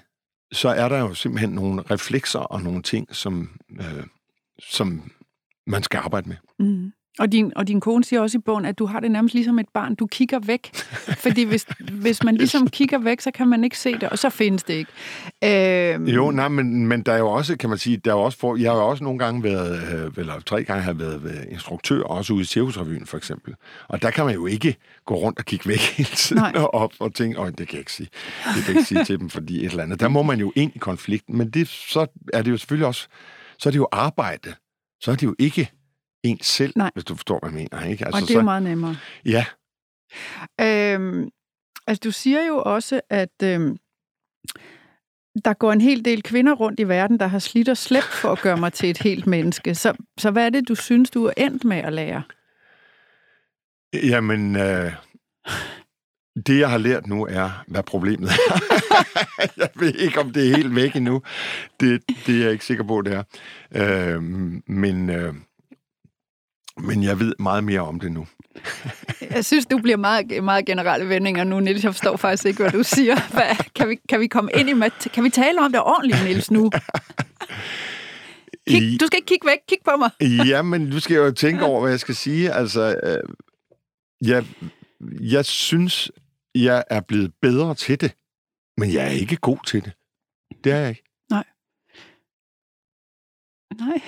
så 0.53 0.69
er 0.69 0.89
der 0.89 0.99
jo 0.99 1.13
simpelthen 1.13 1.49
nogle 1.49 1.81
reflekser 1.81 2.39
og 2.39 2.61
nogle 2.61 2.81
ting, 2.81 3.15
som, 3.15 3.59
øh, 3.79 4.03
som 4.59 5.11
man 5.67 5.83
skal 5.83 5.97
arbejde 5.97 6.29
med. 6.29 6.37
Mm. 6.59 6.91
Og 7.19 7.32
din, 7.32 7.52
og 7.56 7.67
din 7.67 7.80
kone 7.80 8.04
siger 8.04 8.21
også 8.21 8.38
i 8.38 8.41
bogen, 8.41 8.65
at 8.65 8.80
du 8.80 8.86
har 8.86 8.99
det 8.99 9.12
nærmest 9.12 9.34
ligesom 9.36 9.60
et 9.60 9.69
barn. 9.73 9.95
Du 9.95 10.08
kigger 10.08 10.39
væk. 10.39 10.71
Fordi 11.26 11.43
hvis, 11.43 11.65
hvis 11.91 12.23
man 12.23 12.36
ligesom 12.36 12.67
kigger 12.67 12.97
væk, 12.97 13.21
så 13.21 13.32
kan 13.32 13.47
man 13.47 13.63
ikke 13.63 13.78
se 13.78 13.93
det, 13.93 14.04
og 14.04 14.19
så 14.19 14.30
findes 14.30 14.63
det 14.63 14.73
ikke. 14.73 14.91
Øhm... 15.93 16.06
Jo, 16.08 16.32
nej, 16.32 16.47
men, 16.47 16.88
men 16.88 17.02
der 17.02 17.13
er 17.13 17.17
jo 17.17 17.30
også, 17.30 17.58
kan 17.58 17.69
man 17.69 17.78
sige, 17.78 17.97
der 17.97 18.12
er 18.12 18.15
også 18.15 18.38
for, 18.38 18.56
jeg 18.56 18.71
har 18.71 18.78
jo 18.78 18.88
også 18.88 19.04
nogle 19.04 19.19
gange 19.19 19.43
været, 19.43 20.06
øh, 20.06 20.12
eller 20.17 20.39
tre 20.39 20.63
gange 20.63 20.84
har 20.84 20.93
været, 20.93 21.23
været 21.23 21.47
instruktør, 21.52 22.04
også 22.04 22.34
ude 22.34 22.41
i 22.41 22.45
Cirkusrevyen 22.45 23.06
for 23.06 23.17
eksempel. 23.17 23.56
Og 23.88 24.02
der 24.02 24.12
kan 24.12 24.26
man 24.26 24.34
jo 24.34 24.45
ikke 24.45 24.76
gå 25.06 25.15
rundt 25.15 25.39
og 25.39 25.45
kigge 25.45 25.69
væk 25.69 25.80
hele 25.97 26.10
tiden 26.10 26.41
nej. 26.41 26.52
og, 26.56 26.73
op 26.73 26.93
og 26.99 27.13
tænke, 27.13 27.39
åh, 27.39 27.47
det 27.47 27.58
kan 27.58 27.67
jeg 27.71 27.80
ikke 27.80 27.93
sige. 27.93 28.10
Det 28.56 28.63
kan 28.65 28.73
jeg 28.73 28.76
ikke 28.76 28.88
sige 28.88 29.04
til 29.04 29.19
dem, 29.19 29.30
fordi 29.30 29.65
et 29.65 29.71
eller 29.71 29.84
andet. 29.84 29.99
Der 29.99 30.08
må 30.08 30.23
man 30.23 30.39
jo 30.39 30.52
ind 30.56 30.71
i 30.76 30.78
konflikten, 30.78 31.38
men 31.38 31.49
det, 31.49 31.67
så 31.67 32.08
er 32.34 32.41
det 32.41 32.52
jo 32.52 32.58
selvfølgelig 32.58 32.88
også, 32.88 33.08
så 33.60 33.69
er 33.69 33.71
det 33.71 33.78
jo 33.78 33.88
arbejde. 33.91 34.54
Så 35.02 35.12
er 35.12 35.15
det 35.15 35.23
jo 35.23 35.36
ikke 35.39 35.71
en 36.23 36.39
selv, 36.41 36.73
Nej. 36.75 36.91
hvis 36.93 37.03
du 37.03 37.15
forstår, 37.15 37.39
hvad 37.39 37.49
jeg 37.49 37.55
mener. 37.55 37.89
Ikke? 37.89 38.05
Altså, 38.05 38.21
og 38.21 38.27
det 38.27 38.36
er 38.36 38.39
så, 38.39 38.43
meget 38.43 38.63
nemmere. 38.63 38.97
Ja. 39.25 39.45
Øhm, 40.62 41.29
altså, 41.88 42.01
du 42.03 42.12
siger 42.12 42.45
jo 42.45 42.62
også, 42.65 43.01
at 43.09 43.43
øhm, 43.43 43.77
der 45.45 45.53
går 45.53 45.71
en 45.71 45.81
hel 45.81 46.05
del 46.05 46.23
kvinder 46.23 46.53
rundt 46.53 46.79
i 46.79 46.88
verden, 46.88 47.19
der 47.19 47.27
har 47.27 47.39
slidt 47.39 47.69
og 47.69 47.77
slæbt 47.77 48.13
for 48.21 48.31
at 48.31 48.41
gøre 48.41 48.57
mig 48.57 48.73
til 48.73 48.89
et 48.89 48.97
helt 48.97 49.27
menneske. 49.27 49.75
Så, 49.75 49.93
så 50.17 50.31
hvad 50.31 50.45
er 50.45 50.49
det, 50.49 50.67
du 50.67 50.75
synes, 50.75 51.09
du 51.09 51.25
er 51.25 51.33
endt 51.38 51.63
med 51.63 51.77
at 51.77 51.93
lære? 51.93 52.23
Jamen, 53.93 54.55
øh, 54.55 54.91
det 56.45 56.59
jeg 56.59 56.69
har 56.69 56.77
lært 56.77 57.07
nu 57.07 57.25
er, 57.25 57.63
hvad 57.67 57.83
problemet 57.83 58.29
er. 58.29 58.59
jeg 59.57 59.69
ved 59.75 59.93
ikke, 59.93 60.19
om 60.19 60.31
det 60.31 60.51
er 60.51 60.55
helt 60.55 60.75
væk 60.75 60.95
endnu. 60.95 61.21
Det, 61.79 62.03
det 62.27 62.36
er 62.36 62.43
jeg 62.43 62.51
ikke 62.51 62.65
sikker 62.65 62.83
på, 62.83 63.01
det 63.01 63.13
er. 63.13 63.23
Øh, 64.15 64.23
men... 64.67 65.09
Øh, 65.09 65.33
men 66.77 67.03
jeg 67.03 67.19
ved 67.19 67.33
meget 67.39 67.63
mere 67.63 67.79
om 67.81 67.99
det 67.99 68.12
nu. 68.12 68.27
jeg 69.36 69.45
synes, 69.45 69.65
du 69.65 69.77
bliver 69.77 69.97
meget, 69.97 70.43
meget 70.43 70.65
generelle 70.65 71.09
vendinger 71.09 71.43
nu, 71.43 71.59
Niels. 71.59 71.83
Jeg 71.83 71.93
forstår 71.93 72.17
faktisk 72.17 72.45
ikke, 72.45 72.63
hvad 72.63 72.71
du 72.71 72.83
siger. 72.83 73.33
Hvad, 73.33 73.65
kan, 73.75 73.89
vi, 73.89 73.97
kan 74.09 74.19
vi 74.19 74.27
komme 74.27 74.51
ind 74.53 74.69
i... 74.69 75.09
Kan 75.09 75.23
vi 75.23 75.29
tale 75.29 75.62
om 75.62 75.71
det 75.71 75.81
ordentligt, 75.81 76.23
Niels, 76.23 76.51
nu? 76.51 76.71
Kig, 78.67 78.99
du 78.99 79.05
skal 79.05 79.17
ikke 79.17 79.25
kigge 79.25 79.47
væk. 79.47 79.57
Kig 79.67 79.77
på 79.86 79.97
mig. 79.97 80.09
ja, 80.51 80.62
men 80.62 80.91
du 80.91 80.99
skal 80.99 81.15
jo 81.15 81.31
tænke 81.31 81.63
over, 81.63 81.81
hvad 81.81 81.89
jeg 81.91 81.99
skal 81.99 82.15
sige. 82.15 82.51
Altså, 82.51 82.99
øh, 83.03 83.23
jeg, 84.29 84.45
jeg 85.19 85.45
synes, 85.45 86.12
jeg 86.55 86.83
er 86.89 87.01
blevet 87.01 87.33
bedre 87.41 87.75
til 87.75 88.01
det, 88.01 88.15
men 88.77 88.93
jeg 88.93 89.05
er 89.05 89.12
ikke 89.12 89.36
god 89.36 89.57
til 89.67 89.86
det. 89.86 89.93
Det 90.63 90.71
er 90.71 90.77
jeg 90.77 90.89
ikke. 90.89 91.03
Nej. 91.29 91.43
Nej. 93.79 94.01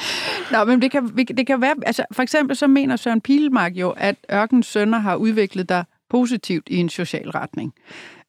Nå, 0.52 0.64
men 0.64 0.82
det 0.82 0.90
kan, 0.90 1.08
det 1.16 1.46
kan 1.46 1.60
være... 1.60 1.74
Altså, 1.86 2.04
for 2.12 2.22
eksempel 2.22 2.56
så 2.56 2.66
mener 2.66 2.96
Søren 2.96 3.20
Pilmark 3.20 3.76
jo, 3.76 3.90
at 3.90 4.16
Ørkens 4.32 4.66
Sønner 4.66 4.98
har 4.98 5.16
udviklet 5.16 5.68
dig 5.68 5.84
positivt 6.10 6.68
i 6.68 6.76
en 6.76 6.88
social 6.88 7.30
retning. 7.30 7.74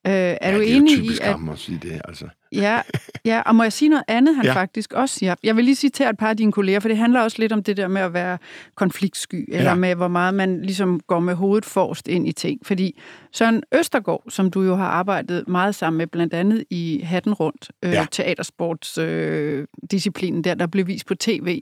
Øh, 0.07 0.13
er 0.13 0.37
ja, 0.41 0.57
du 0.57 0.61
enig 0.61 0.93
i, 0.93 1.09
at... 1.21 1.37
Det 1.39 1.49
at 1.51 1.59
sige 1.59 1.79
det, 1.81 2.01
altså. 2.07 2.25
Ja, 2.51 2.81
ja, 3.25 3.41
og 3.41 3.55
må 3.55 3.63
jeg 3.63 3.73
sige 3.73 3.89
noget 3.89 4.03
andet, 4.07 4.35
han 4.35 4.45
ja. 4.45 4.53
faktisk 4.53 4.93
også 4.93 5.15
siger? 5.15 5.35
Jeg 5.43 5.55
vil 5.55 5.65
lige 5.65 5.75
sige 5.75 5.89
til 5.89 6.05
et 6.05 6.17
par 6.17 6.29
af 6.29 6.37
dine 6.37 6.51
kolleger, 6.51 6.79
for 6.79 6.87
det 6.87 6.97
handler 6.97 7.21
også 7.21 7.37
lidt 7.39 7.51
om 7.51 7.63
det 7.63 7.77
der 7.77 7.87
med 7.87 8.01
at 8.01 8.13
være 8.13 8.37
konfliktsky, 8.75 9.45
eller 9.47 9.69
ja. 9.69 9.75
med, 9.75 9.95
hvor 9.95 10.07
meget 10.07 10.33
man 10.33 10.61
ligesom 10.61 10.99
går 11.07 11.19
med 11.19 11.35
hovedet 11.35 11.65
forrest 11.65 12.07
ind 12.07 12.27
i 12.27 12.31
ting. 12.31 12.65
Fordi 12.65 12.99
Søren 13.31 13.63
Østergaard, 13.75 14.23
som 14.29 14.51
du 14.51 14.61
jo 14.61 14.75
har 14.75 14.87
arbejdet 14.87 15.47
meget 15.47 15.75
sammen 15.75 15.97
med, 15.97 16.07
blandt 16.07 16.33
andet 16.33 16.63
i 16.69 17.01
Hatten 17.03 17.33
Rundt, 17.33 17.71
øh, 17.83 17.91
ja. 17.91 18.05
teatersportsdisciplinen 18.11 20.39
øh, 20.39 20.43
der, 20.43 20.55
der 20.55 20.67
blev 20.67 20.87
vist 20.87 21.05
på 21.05 21.15
tv, 21.15 21.61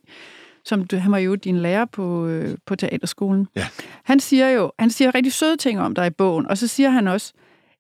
som 0.66 0.84
du, 0.84 0.98
han 0.98 1.12
var 1.12 1.18
jo 1.18 1.36
din 1.36 1.58
lærer 1.58 1.86
på, 1.86 2.28
øh, 2.28 2.58
på 2.66 2.76
teaterskolen. 2.76 3.48
Ja. 3.56 3.68
Han 4.04 4.20
siger 4.20 4.50
jo, 4.50 4.72
han 4.80 4.90
siger 4.90 5.16
rigtig 5.16 5.34
søde 5.34 5.58
ting 5.58 5.80
om 5.80 5.96
dig 5.96 6.08
i 6.08 6.10
bogen, 6.10 6.48
og 6.48 6.58
så 6.58 6.68
siger 6.68 6.90
han 6.90 7.08
også, 7.08 7.34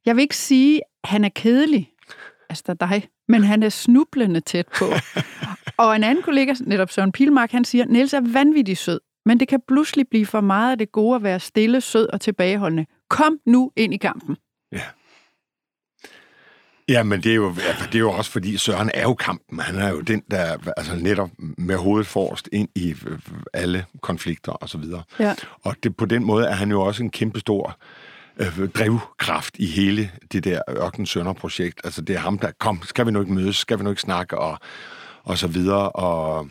jeg 0.05 0.15
vil 0.15 0.21
ikke 0.21 0.37
sige, 0.37 0.81
at 1.03 1.09
han 1.09 1.23
er 1.23 1.29
kedelig, 1.29 1.91
altså 2.49 2.73
dig, 2.73 3.07
men 3.27 3.43
han 3.43 3.63
er 3.63 3.69
snublende 3.69 4.39
tæt 4.39 4.67
på. 4.79 4.85
og 5.83 5.95
en 5.95 6.03
anden 6.03 6.23
kollega, 6.23 6.53
netop 6.61 6.91
Søren 6.91 7.11
Pilmark, 7.11 7.51
han 7.51 7.65
siger, 7.65 7.85
Niels 7.85 8.13
er 8.13 8.21
vanvittig 8.33 8.77
sød, 8.77 8.99
men 9.25 9.39
det 9.39 9.47
kan 9.47 9.59
pludselig 9.67 10.07
blive 10.09 10.25
for 10.25 10.41
meget 10.41 10.71
af 10.71 10.77
det 10.77 10.91
gode 10.91 11.15
at 11.15 11.23
være 11.23 11.39
stille, 11.39 11.81
sød 11.81 12.07
og 12.07 12.21
tilbageholdende. 12.21 12.85
Kom 13.09 13.39
nu 13.45 13.71
ind 13.75 13.93
i 13.93 13.97
kampen. 13.97 14.37
Ja. 14.71 14.81
Ja, 16.89 17.03
men 17.03 17.23
det 17.23 17.31
er, 17.31 17.35
jo, 17.35 17.49
det 17.85 17.95
er 17.95 17.99
jo 17.99 18.11
også 18.11 18.31
fordi 18.31 18.57
Søren 18.57 18.91
er 18.93 19.01
jo 19.01 19.13
kampen. 19.13 19.59
Han 19.59 19.75
er 19.75 19.89
jo 19.89 20.01
den, 20.01 20.23
der 20.31 20.57
altså 20.77 20.95
netop 20.95 21.29
med 21.57 21.75
hovedet 21.75 22.07
forrest 22.07 22.49
ind 22.51 22.69
i 22.75 22.95
alle 23.53 23.85
konflikter 24.01 24.51
og 24.51 24.69
så 24.69 24.77
videre. 24.77 25.03
Ja. 25.19 25.35
Og 25.63 25.75
det, 25.83 25.97
på 25.97 26.05
den 26.05 26.23
måde 26.23 26.45
er 26.45 26.53
han 26.53 26.71
jo 26.71 26.81
også 26.81 27.03
en 27.03 27.09
kæmpestor 27.09 27.67
øh, 27.69 27.73
Øh, 28.39 28.69
drivkraft 28.69 29.55
i 29.59 29.65
hele 29.65 30.11
det 30.31 30.43
der 30.43 30.61
Ørken 30.69 31.05
Sønder-projekt. 31.05 31.81
Altså, 31.83 32.01
det 32.01 32.15
er 32.15 32.19
ham, 32.19 32.39
der, 32.39 32.51
kom, 32.59 32.81
skal 32.83 33.05
vi 33.05 33.11
nu 33.11 33.19
ikke 33.19 33.33
mødes, 33.33 33.55
skal 33.55 33.79
vi 33.79 33.83
nu 33.83 33.89
ikke 33.89 34.01
snakke, 34.01 34.37
og, 34.37 34.59
og 35.23 35.37
så 35.37 35.47
videre. 35.47 35.89
Og, 35.89 36.49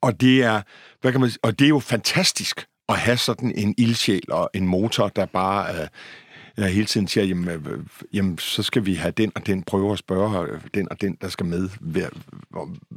og 0.00 0.20
det 0.20 0.42
er, 0.42 0.62
hvad 1.00 1.12
kan 1.12 1.20
man 1.20 1.30
og 1.42 1.58
det 1.58 1.64
er 1.64 1.68
jo 1.68 1.78
fantastisk 1.78 2.66
at 2.88 2.98
have 2.98 3.16
sådan 3.16 3.52
en 3.54 3.74
ildsjæl 3.78 4.32
og 4.32 4.50
en 4.54 4.66
motor, 4.66 5.08
der 5.08 5.26
bare... 5.26 5.74
Øh, 5.74 5.88
jeg 6.56 6.74
hele 6.74 6.86
tiden 6.86 7.08
siger, 7.08 7.24
jamen, 7.24 7.48
øh, 7.48 7.84
jamen, 8.12 8.38
så 8.38 8.62
skal 8.62 8.86
vi 8.86 8.94
have 8.94 9.12
den 9.12 9.32
og 9.34 9.46
den 9.46 9.62
prøve 9.62 9.92
at 9.92 9.98
spørge 9.98 10.46
øh, 10.46 10.60
den 10.74 10.88
og 10.90 11.00
den, 11.00 11.16
der 11.20 11.28
skal 11.28 11.46
med, 11.46 11.68
ved, 11.80 12.06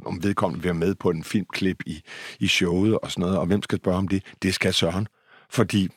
om 0.04 0.22
vedkommende 0.22 0.62
vil 0.62 0.64
være 0.64 0.74
med 0.74 0.94
på 0.94 1.10
en 1.10 1.24
filmklip 1.24 1.82
i, 1.86 2.02
i 2.40 2.46
showet 2.46 2.98
og 2.98 3.10
sådan 3.10 3.22
noget, 3.22 3.38
og 3.38 3.46
hvem 3.46 3.62
skal 3.62 3.78
spørge 3.78 3.98
om 3.98 4.08
det? 4.08 4.22
Det 4.42 4.54
skal 4.54 4.74
Søren. 4.74 5.06
Fordi 5.50 5.88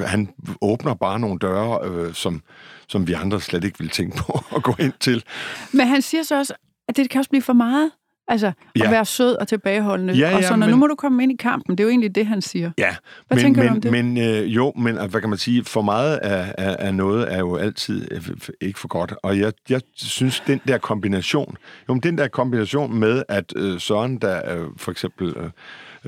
han 0.00 0.28
åbner 0.60 0.94
bare 0.94 1.20
nogle 1.20 1.38
døre, 1.38 1.78
øh, 1.88 2.14
som, 2.14 2.42
som 2.88 3.08
vi 3.08 3.12
andre 3.12 3.40
slet 3.40 3.64
ikke 3.64 3.78
vil 3.78 3.88
tænke 3.88 4.16
på 4.16 4.44
at 4.56 4.62
gå 4.62 4.74
ind 4.78 4.92
til. 5.00 5.24
Men 5.72 5.86
han 5.86 6.02
siger 6.02 6.22
så 6.22 6.38
også, 6.38 6.54
at 6.88 6.96
det 6.96 7.10
kan 7.10 7.18
også 7.18 7.30
blive 7.30 7.42
for 7.42 7.52
meget. 7.52 7.90
Altså, 8.28 8.46
at 8.46 8.54
ja. 8.76 8.90
være 8.90 9.04
sød 9.04 9.36
og 9.36 9.48
tilbageholdende. 9.48 10.14
Ja, 10.14 10.30
ja, 10.30 10.36
og 10.36 10.44
så, 10.44 10.56
men... 10.56 10.68
nu 10.68 10.76
må 10.76 10.86
du 10.86 10.94
komme 10.94 11.22
ind 11.22 11.32
i 11.32 11.36
kampen. 11.36 11.78
Det 11.78 11.80
er 11.80 11.84
jo 11.84 11.90
egentlig 11.90 12.14
det, 12.14 12.26
han 12.26 12.42
siger. 12.42 12.70
Ja. 12.78 12.96
Hvad 13.28 13.36
men, 13.36 13.44
tænker 13.44 13.62
men, 13.62 13.68
du 13.68 13.74
om 13.74 13.80
det? 13.80 13.92
Men 13.92 14.18
øh, 14.18 14.56
jo, 14.56 14.72
men 14.76 14.96
hvad 15.10 15.20
kan 15.20 15.28
man 15.28 15.38
sige? 15.38 15.64
For 15.64 15.82
meget 15.82 16.16
af, 16.16 16.54
af, 16.58 16.76
af 16.78 16.94
noget 16.94 17.32
er 17.32 17.38
jo 17.38 17.56
altid 17.56 18.08
øh, 18.10 18.30
ikke 18.60 18.78
for 18.78 18.88
godt. 18.88 19.14
Og 19.22 19.38
jeg, 19.38 19.52
jeg 19.68 19.80
synes, 19.96 20.42
den 20.46 20.60
der 20.68 20.78
kombination, 20.78 21.56
jo, 21.88 21.94
men 21.94 22.02
den 22.02 22.18
der 22.18 22.28
kombination 22.28 22.98
med, 22.98 23.22
at 23.28 23.52
øh, 23.56 23.80
Søren, 23.80 24.16
der 24.16 24.56
øh, 24.56 24.66
for 24.76 24.90
eksempel... 24.90 25.34
Øh, 25.36 25.50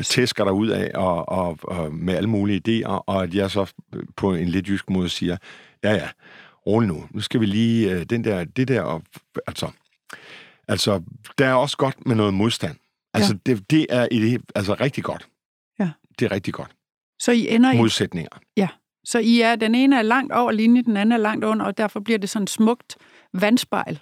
tæsker 0.03 0.45
der 0.45 0.53
ud 0.53 0.69
af 0.69 0.91
og, 0.95 1.29
og, 1.29 1.59
og 1.63 1.95
med 1.95 2.15
alle 2.15 2.29
mulige 2.29 2.63
idéer, 2.69 2.89
og 2.89 3.23
at 3.23 3.35
jeg 3.35 3.51
så 3.51 3.73
på 4.17 4.35
en 4.35 4.49
lidt 4.49 4.69
jysk 4.69 4.91
måde 4.91 5.09
siger, 5.09 5.37
ja 5.85 5.93
ja, 5.93 6.09
rolig 6.67 6.89
nu, 6.89 7.05
nu 7.11 7.21
skal 7.21 7.41
vi 7.41 7.47
lige, 7.47 7.93
øh, 7.93 8.05
den 8.05 8.25
der, 8.25 8.45
det 8.45 8.69
der, 8.69 8.81
og, 8.81 9.03
altså, 9.47 9.71
altså, 10.69 11.03
der 11.39 11.47
er 11.47 11.55
også 11.55 11.77
godt 11.77 12.07
med 12.07 12.17
noget 12.17 12.35
modstand. 12.35 12.77
Altså, 13.15 13.39
ja. 13.47 13.55
det, 13.55 13.71
det 13.71 13.87
er 13.91 14.09
i 14.11 14.39
altså 14.55 14.75
rigtig 14.75 15.05
godt. 15.05 15.29
Ja. 15.79 15.91
Det 16.19 16.25
er 16.25 16.31
rigtig 16.31 16.55
godt. 16.55 16.71
Så 17.19 17.33
I 17.33 17.49
ender 17.49 17.73
i... 17.73 17.77
Modsætninger. 17.77 18.31
Ja. 18.57 18.69
Så 19.05 19.19
I 19.19 19.41
er, 19.41 19.57
den 19.57 19.75
ene 19.75 19.99
er 19.99 20.03
langt 20.03 20.33
over 20.33 20.53
linjen, 20.53 20.85
den 20.85 20.97
anden 20.97 21.13
er 21.13 21.17
langt 21.17 21.45
under, 21.45 21.67
og 21.67 21.79
derfor 21.79 22.01
bliver 22.01 22.19
det 22.19 22.31
sådan 22.31 22.47
smukt 22.47 22.97
vandspejl. 23.35 24.01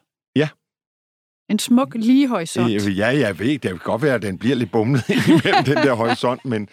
En 1.48 1.58
smuk 1.58 1.94
lige 1.94 2.28
horisont. 2.28 2.98
Ja, 2.98 3.06
jeg 3.06 3.38
ved, 3.38 3.48
det 3.48 3.60
kan 3.60 3.78
godt 3.78 4.02
være, 4.02 4.14
at 4.14 4.22
den 4.22 4.38
bliver 4.38 4.56
lidt 4.56 4.72
bumlet 4.72 5.08
imellem 5.28 5.64
den 5.64 5.76
der 5.76 5.94
horisont, 5.94 6.44
men, 6.44 6.68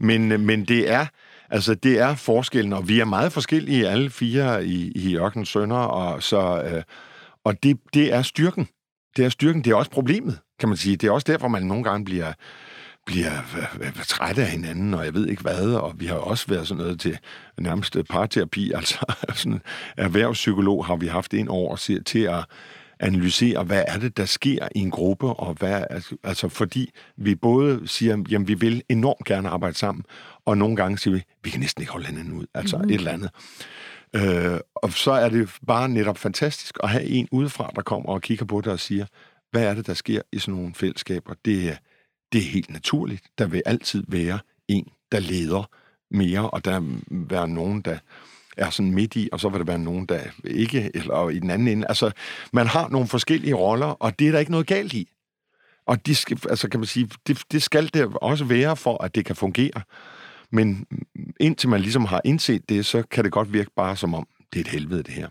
men, 0.00 0.46
men 0.46 0.64
det 0.64 0.90
er, 0.90 1.06
altså 1.50 1.74
det 1.74 2.00
er 2.00 2.14
forskellen, 2.14 2.72
og 2.72 2.88
vi 2.88 3.00
er 3.00 3.04
meget 3.04 3.32
forskellige 3.32 3.88
alle 3.88 4.10
fire 4.10 4.66
i, 4.66 4.92
i 4.94 5.16
Ørkens 5.16 5.48
Sønder, 5.48 5.76
og, 5.76 6.22
så, 6.22 6.62
øh, 6.62 6.82
og 7.44 7.62
det, 7.62 7.78
det 7.94 8.14
er 8.14 8.22
styrken. 8.22 8.68
Det 9.16 9.24
er 9.24 9.28
styrken, 9.28 9.64
det 9.64 9.70
er 9.70 9.74
også 9.74 9.90
problemet, 9.90 10.38
kan 10.60 10.68
man 10.68 10.78
sige. 10.78 10.96
Det 10.96 11.06
er 11.06 11.10
også 11.10 11.32
derfor, 11.32 11.48
man 11.48 11.62
nogle 11.62 11.84
gange 11.84 12.04
bliver, 12.04 12.32
bliver 13.06 13.30
træt 14.08 14.38
af 14.38 14.46
hinanden, 14.46 14.94
og 14.94 15.04
jeg 15.04 15.14
ved 15.14 15.26
ikke 15.28 15.42
hvad, 15.42 15.70
og 15.70 15.94
vi 15.96 16.06
har 16.06 16.16
også 16.16 16.46
været 16.48 16.68
sådan 16.68 16.82
noget 16.82 17.00
til 17.00 17.18
nærmest 17.58 17.96
parterapi, 18.10 18.72
altså 18.76 18.98
sådan 19.34 19.60
erhvervspsykolog 19.96 20.86
har 20.86 20.96
vi 20.96 21.06
haft 21.06 21.32
ind 21.32 21.48
over 21.48 22.00
til 22.06 22.20
at 22.20 22.44
analysere, 23.00 23.64
hvad 23.64 23.84
er 23.88 23.98
det, 23.98 24.16
der 24.16 24.24
sker 24.24 24.68
i 24.74 24.78
en 24.78 24.90
gruppe, 24.90 25.26
og 25.26 25.54
hvad, 25.54 25.84
altså 26.24 26.48
fordi 26.48 26.90
vi 27.16 27.34
både 27.34 27.88
siger, 27.88 28.24
jamen 28.30 28.48
vi 28.48 28.54
vil 28.54 28.82
enormt 28.88 29.24
gerne 29.24 29.48
arbejde 29.48 29.76
sammen, 29.76 30.04
og 30.44 30.58
nogle 30.58 30.76
gange 30.76 30.98
siger 30.98 31.14
vi, 31.14 31.22
vi 31.42 31.50
kan 31.50 31.60
næsten 31.60 31.82
ikke 31.82 31.92
holde 31.92 32.06
hinanden 32.06 32.32
ud, 32.32 32.46
altså 32.54 32.78
mm. 32.78 32.84
et 32.84 32.94
eller 32.94 33.12
andet. 33.12 33.30
Øh, 34.16 34.60
og 34.74 34.92
så 34.92 35.10
er 35.10 35.28
det 35.28 35.50
bare 35.66 35.88
netop 35.88 36.18
fantastisk 36.18 36.78
at 36.82 36.88
have 36.88 37.04
en 37.04 37.28
udefra, 37.32 37.70
der 37.76 37.82
kommer 37.82 38.08
og 38.08 38.22
kigger 38.22 38.44
på 38.44 38.60
det 38.60 38.72
og 38.72 38.80
siger, 38.80 39.06
hvad 39.50 39.64
er 39.64 39.74
det, 39.74 39.86
der 39.86 39.94
sker 39.94 40.22
i 40.32 40.38
sådan 40.38 40.54
nogle 40.54 40.74
fællesskaber? 40.74 41.34
Det 41.44 41.68
er, 41.68 41.76
det 42.32 42.38
er 42.38 42.44
helt 42.44 42.70
naturligt. 42.70 43.22
Der 43.38 43.46
vil 43.46 43.62
altid 43.66 44.04
være 44.08 44.38
en, 44.68 44.88
der 45.12 45.20
leder 45.20 45.70
mere, 46.10 46.50
og 46.50 46.64
der 46.64 46.80
vil 46.80 47.02
være 47.10 47.48
nogen, 47.48 47.80
der 47.80 47.98
er 48.56 48.70
sådan 48.70 48.94
midt 48.94 49.16
i, 49.16 49.28
og 49.32 49.40
så 49.40 49.48
vil 49.48 49.58
der 49.58 49.64
være 49.64 49.78
nogen, 49.78 50.06
der 50.06 50.20
ikke, 50.44 50.90
eller 50.94 51.28
i 51.28 51.38
den 51.38 51.50
anden 51.50 51.68
ende. 51.68 51.86
Altså, 51.88 52.10
man 52.52 52.66
har 52.66 52.88
nogle 52.88 53.08
forskellige 53.08 53.54
roller, 53.54 53.86
og 53.86 54.18
det 54.18 54.28
er 54.28 54.32
der 54.32 54.38
ikke 54.38 54.50
noget 54.50 54.66
galt 54.66 54.92
i. 54.92 55.08
Og 55.86 56.06
det 56.06 56.16
skal, 56.16 56.38
altså 56.50 56.68
kan 56.68 56.80
man 56.80 56.86
sige, 56.86 57.10
det, 57.26 57.42
det 57.52 57.62
skal 57.62 57.90
det 57.94 58.06
også 58.14 58.44
være, 58.44 58.76
for 58.76 59.04
at 59.04 59.14
det 59.14 59.24
kan 59.24 59.36
fungere. 59.36 59.82
Men 60.50 60.86
indtil 61.40 61.68
man 61.68 61.80
ligesom 61.80 62.04
har 62.04 62.20
indset 62.24 62.68
det, 62.68 62.86
så 62.86 63.02
kan 63.02 63.24
det 63.24 63.32
godt 63.32 63.52
virke 63.52 63.70
bare 63.76 63.96
som 63.96 64.14
om, 64.14 64.26
det 64.52 64.58
er 64.58 64.64
et 64.64 64.68
helvede, 64.68 65.02
det 65.02 65.14
her. 65.14 65.28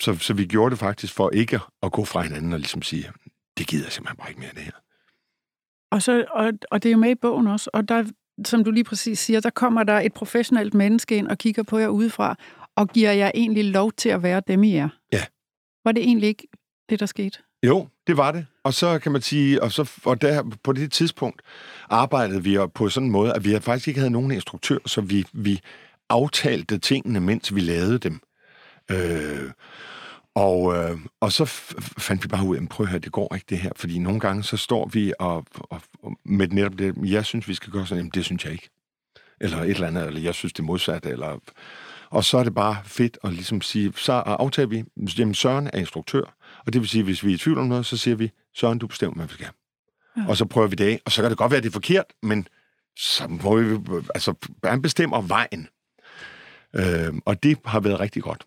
Så, 0.00 0.18
så 0.18 0.34
vi 0.34 0.46
gjorde 0.46 0.70
det 0.70 0.78
faktisk 0.78 1.14
for 1.14 1.30
ikke 1.30 1.60
at 1.82 1.92
gå 1.92 2.04
fra 2.04 2.22
hinanden 2.22 2.52
og 2.52 2.58
ligesom 2.58 2.82
sige, 2.82 3.10
det 3.58 3.66
gider 3.66 3.84
jeg 3.84 3.92
simpelthen 3.92 4.16
bare 4.16 4.28
ikke 4.28 4.40
mere, 4.40 4.50
det 4.54 4.62
her. 4.62 4.72
Og, 5.90 6.02
så, 6.02 6.24
og, 6.30 6.52
og 6.70 6.82
det 6.82 6.88
er 6.88 6.92
jo 6.92 6.98
med 6.98 7.10
i 7.10 7.14
bogen 7.14 7.46
også, 7.46 7.70
og 7.72 7.88
der, 7.88 8.04
som 8.44 8.64
du 8.64 8.70
lige 8.70 8.84
præcis 8.84 9.18
siger, 9.18 9.40
der 9.40 9.50
kommer 9.50 9.82
der 9.82 10.00
et 10.00 10.12
professionelt 10.12 10.74
menneske 10.74 11.16
ind 11.16 11.28
og 11.28 11.38
kigger 11.38 11.62
på 11.62 11.78
jer 11.78 11.88
udefra, 11.88 12.36
og 12.76 12.88
giver 12.88 13.12
jer 13.12 13.30
egentlig 13.34 13.64
lov 13.64 13.92
til 13.92 14.08
at 14.08 14.22
være 14.22 14.42
dem, 14.48 14.62
I 14.62 14.76
er. 14.76 14.88
Ja. 15.12 15.24
Var 15.84 15.92
det 15.92 16.02
egentlig 16.02 16.28
ikke 16.28 16.48
det, 16.88 17.00
der 17.00 17.06
skete? 17.06 17.38
Jo, 17.66 17.88
det 18.06 18.16
var 18.16 18.32
det. 18.32 18.46
Og 18.64 18.74
så 18.74 18.98
kan 18.98 19.12
man 19.12 19.22
sige, 19.22 19.62
og, 19.62 19.72
så, 19.72 19.90
og 20.04 20.22
der, 20.22 20.42
på 20.62 20.72
det 20.72 20.92
tidspunkt 20.92 21.42
arbejdede 21.90 22.42
vi 22.42 22.58
på 22.74 22.88
sådan 22.88 23.06
en 23.06 23.12
måde, 23.12 23.34
at 23.34 23.44
vi 23.44 23.60
faktisk 23.60 23.88
ikke 23.88 24.00
havde 24.00 24.10
nogen 24.10 24.30
instruktør, 24.30 24.78
så 24.86 25.00
vi, 25.00 25.24
vi 25.32 25.60
aftalte 26.08 26.78
tingene, 26.78 27.20
mens 27.20 27.54
vi 27.54 27.60
lavede 27.60 27.98
dem. 27.98 28.20
Øh, 28.90 29.50
og, 30.34 30.74
øh, 30.74 30.98
og 31.20 31.32
så 31.32 31.44
fandt 31.98 32.22
vi 32.22 32.28
bare 32.28 32.46
ud 32.46 32.56
af, 32.56 32.68
prøv 32.68 32.84
at 32.84 32.90
høre, 32.90 33.00
det 33.00 33.12
går 33.12 33.34
ikke 33.34 33.46
det 33.48 33.58
her, 33.58 33.70
fordi 33.76 33.98
nogle 33.98 34.20
gange 34.20 34.42
så 34.42 34.56
står 34.56 34.88
vi 34.88 35.12
og, 35.18 35.46
og, 35.54 35.82
og 36.02 36.18
med 36.24 36.48
netop 36.48 36.78
det, 36.78 36.94
jeg 37.02 37.24
synes, 37.24 37.48
vi 37.48 37.54
skal 37.54 37.72
gøre 37.72 37.86
sådan, 37.86 37.98
jamen 37.98 38.10
det 38.10 38.24
synes 38.24 38.44
jeg 38.44 38.52
ikke. 38.52 38.70
Eller 39.40 39.58
et 39.58 39.70
eller 39.70 39.86
andet, 39.86 40.06
eller 40.06 40.20
jeg 40.20 40.34
synes 40.34 40.52
det 40.52 40.64
modsatte, 40.64 41.08
eller... 41.08 41.38
Og 42.10 42.24
så 42.24 42.38
er 42.38 42.44
det 42.44 42.54
bare 42.54 42.76
fedt 42.84 43.18
at 43.24 43.32
ligesom 43.32 43.60
sige, 43.60 43.92
så 43.96 44.12
aftager 44.12 44.66
vi, 44.66 44.84
jamen 45.18 45.34
Søren 45.34 45.66
er 45.72 45.78
instruktør, 45.78 46.36
og 46.66 46.72
det 46.72 46.80
vil 46.80 46.88
sige, 46.88 47.04
hvis 47.04 47.24
vi 47.24 47.30
er 47.30 47.34
i 47.34 47.38
tvivl 47.38 47.58
om 47.58 47.66
noget, 47.66 47.86
så 47.86 47.96
siger 47.96 48.16
vi, 48.16 48.30
Søren, 48.54 48.78
du 48.78 48.86
bestemmer, 48.86 49.16
hvad 49.16 49.26
vi 49.26 49.34
skal. 49.34 49.48
Ja. 50.16 50.28
Og 50.28 50.36
så 50.36 50.44
prøver 50.44 50.66
vi 50.66 50.76
det 50.76 50.84
af, 50.84 51.00
og 51.04 51.12
så 51.12 51.22
kan 51.22 51.30
det 51.30 51.38
godt 51.38 51.50
være, 51.50 51.56
at 51.58 51.62
det 51.62 51.68
er 51.68 51.72
forkert, 51.72 52.04
men 52.22 52.48
så 52.96 53.28
må 53.28 53.56
vi, 53.56 53.78
altså, 54.14 54.34
han 54.64 54.82
bestemmer 54.82 55.20
vejen. 55.20 55.68
Øh, 56.74 57.14
og 57.24 57.42
det 57.42 57.58
har 57.64 57.80
været 57.80 58.00
rigtig 58.00 58.22
godt. 58.22 58.46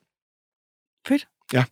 Fedt. 1.08 1.28
Ja. 1.54 1.64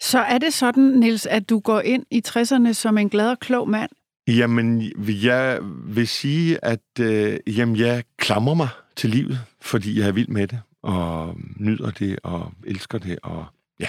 Så 0.00 0.18
er 0.18 0.38
det 0.38 0.54
sådan, 0.54 0.84
Nils, 0.84 1.26
at 1.26 1.48
du 1.50 1.58
går 1.58 1.80
ind 1.80 2.06
i 2.10 2.22
60'erne 2.28 2.72
som 2.72 2.98
en 2.98 3.08
glad 3.08 3.30
og 3.30 3.38
klog 3.38 3.68
mand? 3.68 3.90
Jamen, 4.28 4.92
jeg 5.08 5.58
vil 5.84 6.08
sige, 6.08 6.64
at 6.64 7.00
øh, 7.00 7.38
jamen, 7.46 7.76
jeg 7.76 8.04
klamrer 8.16 8.54
mig 8.54 8.68
til 8.96 9.10
livet, 9.10 9.40
fordi 9.60 10.00
jeg 10.00 10.08
er 10.08 10.12
vild 10.12 10.28
med 10.28 10.46
det, 10.48 10.60
og 10.82 11.36
nyder 11.56 11.90
det, 11.90 12.18
og 12.22 12.52
elsker 12.66 12.98
det, 12.98 13.18
og 13.22 13.46
ja, 13.80 13.86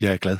jeg 0.00 0.12
er 0.12 0.16
glad. 0.16 0.38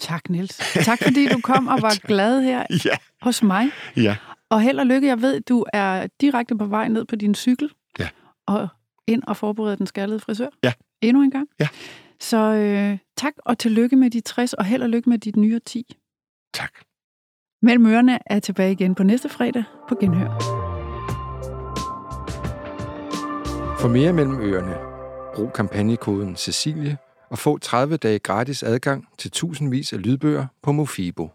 Tak, 0.00 0.30
Nils. 0.30 0.60
Tak, 0.84 0.98
fordi 1.02 1.28
du 1.28 1.40
kom 1.40 1.66
og 1.66 1.82
var 1.82 1.98
glad 2.10 2.42
her 2.42 2.66
ja. 2.84 2.96
hos 3.20 3.42
mig. 3.42 3.70
Ja. 3.96 4.16
Og 4.50 4.60
held 4.62 4.78
og 4.78 4.86
lykke. 4.86 5.08
Jeg 5.08 5.22
ved, 5.22 5.40
du 5.40 5.64
er 5.72 6.06
direkte 6.20 6.58
på 6.58 6.66
vej 6.66 6.88
ned 6.88 7.04
på 7.04 7.16
din 7.16 7.34
cykel. 7.34 7.70
Ja. 7.98 8.08
Og 8.46 8.68
ind 9.06 9.22
og 9.26 9.36
forberede 9.36 9.76
den 9.76 9.86
skaldede 9.86 10.20
frisør. 10.20 10.48
Ja. 10.64 10.72
Endnu 11.02 11.22
en 11.22 11.30
gang. 11.30 11.48
Ja. 11.60 11.68
Så 12.20 12.36
øh, 12.38 12.98
tak 13.16 13.32
og 13.38 13.58
tillykke 13.58 13.96
med 13.96 14.10
de 14.10 14.20
60, 14.20 14.52
og 14.52 14.64
held 14.64 14.82
og 14.82 14.88
lykke 14.88 15.10
med 15.10 15.18
dit 15.18 15.36
nye 15.36 15.60
10. 15.66 15.96
Tak. 16.54 16.72
Mellem 17.62 17.86
ørerne 17.86 18.18
er 18.26 18.38
tilbage 18.38 18.72
igen 18.72 18.94
på 18.94 19.02
næste 19.02 19.28
fredag 19.28 19.64
på 19.88 19.94
Genhør. 20.00 20.28
For 23.80 23.88
mere 23.88 24.12
mellem 24.12 24.40
ørerne, 24.40 24.74
brug 25.34 25.52
kampagnekoden 25.52 26.36
Cecilie 26.36 26.98
og 27.30 27.38
få 27.38 27.58
30 27.58 27.96
dage 27.96 28.18
gratis 28.18 28.62
adgang 28.62 29.08
til 29.18 29.30
tusindvis 29.30 29.92
af 29.92 30.02
lydbøger 30.02 30.46
på 30.62 30.72
Mofibo. 30.72 31.30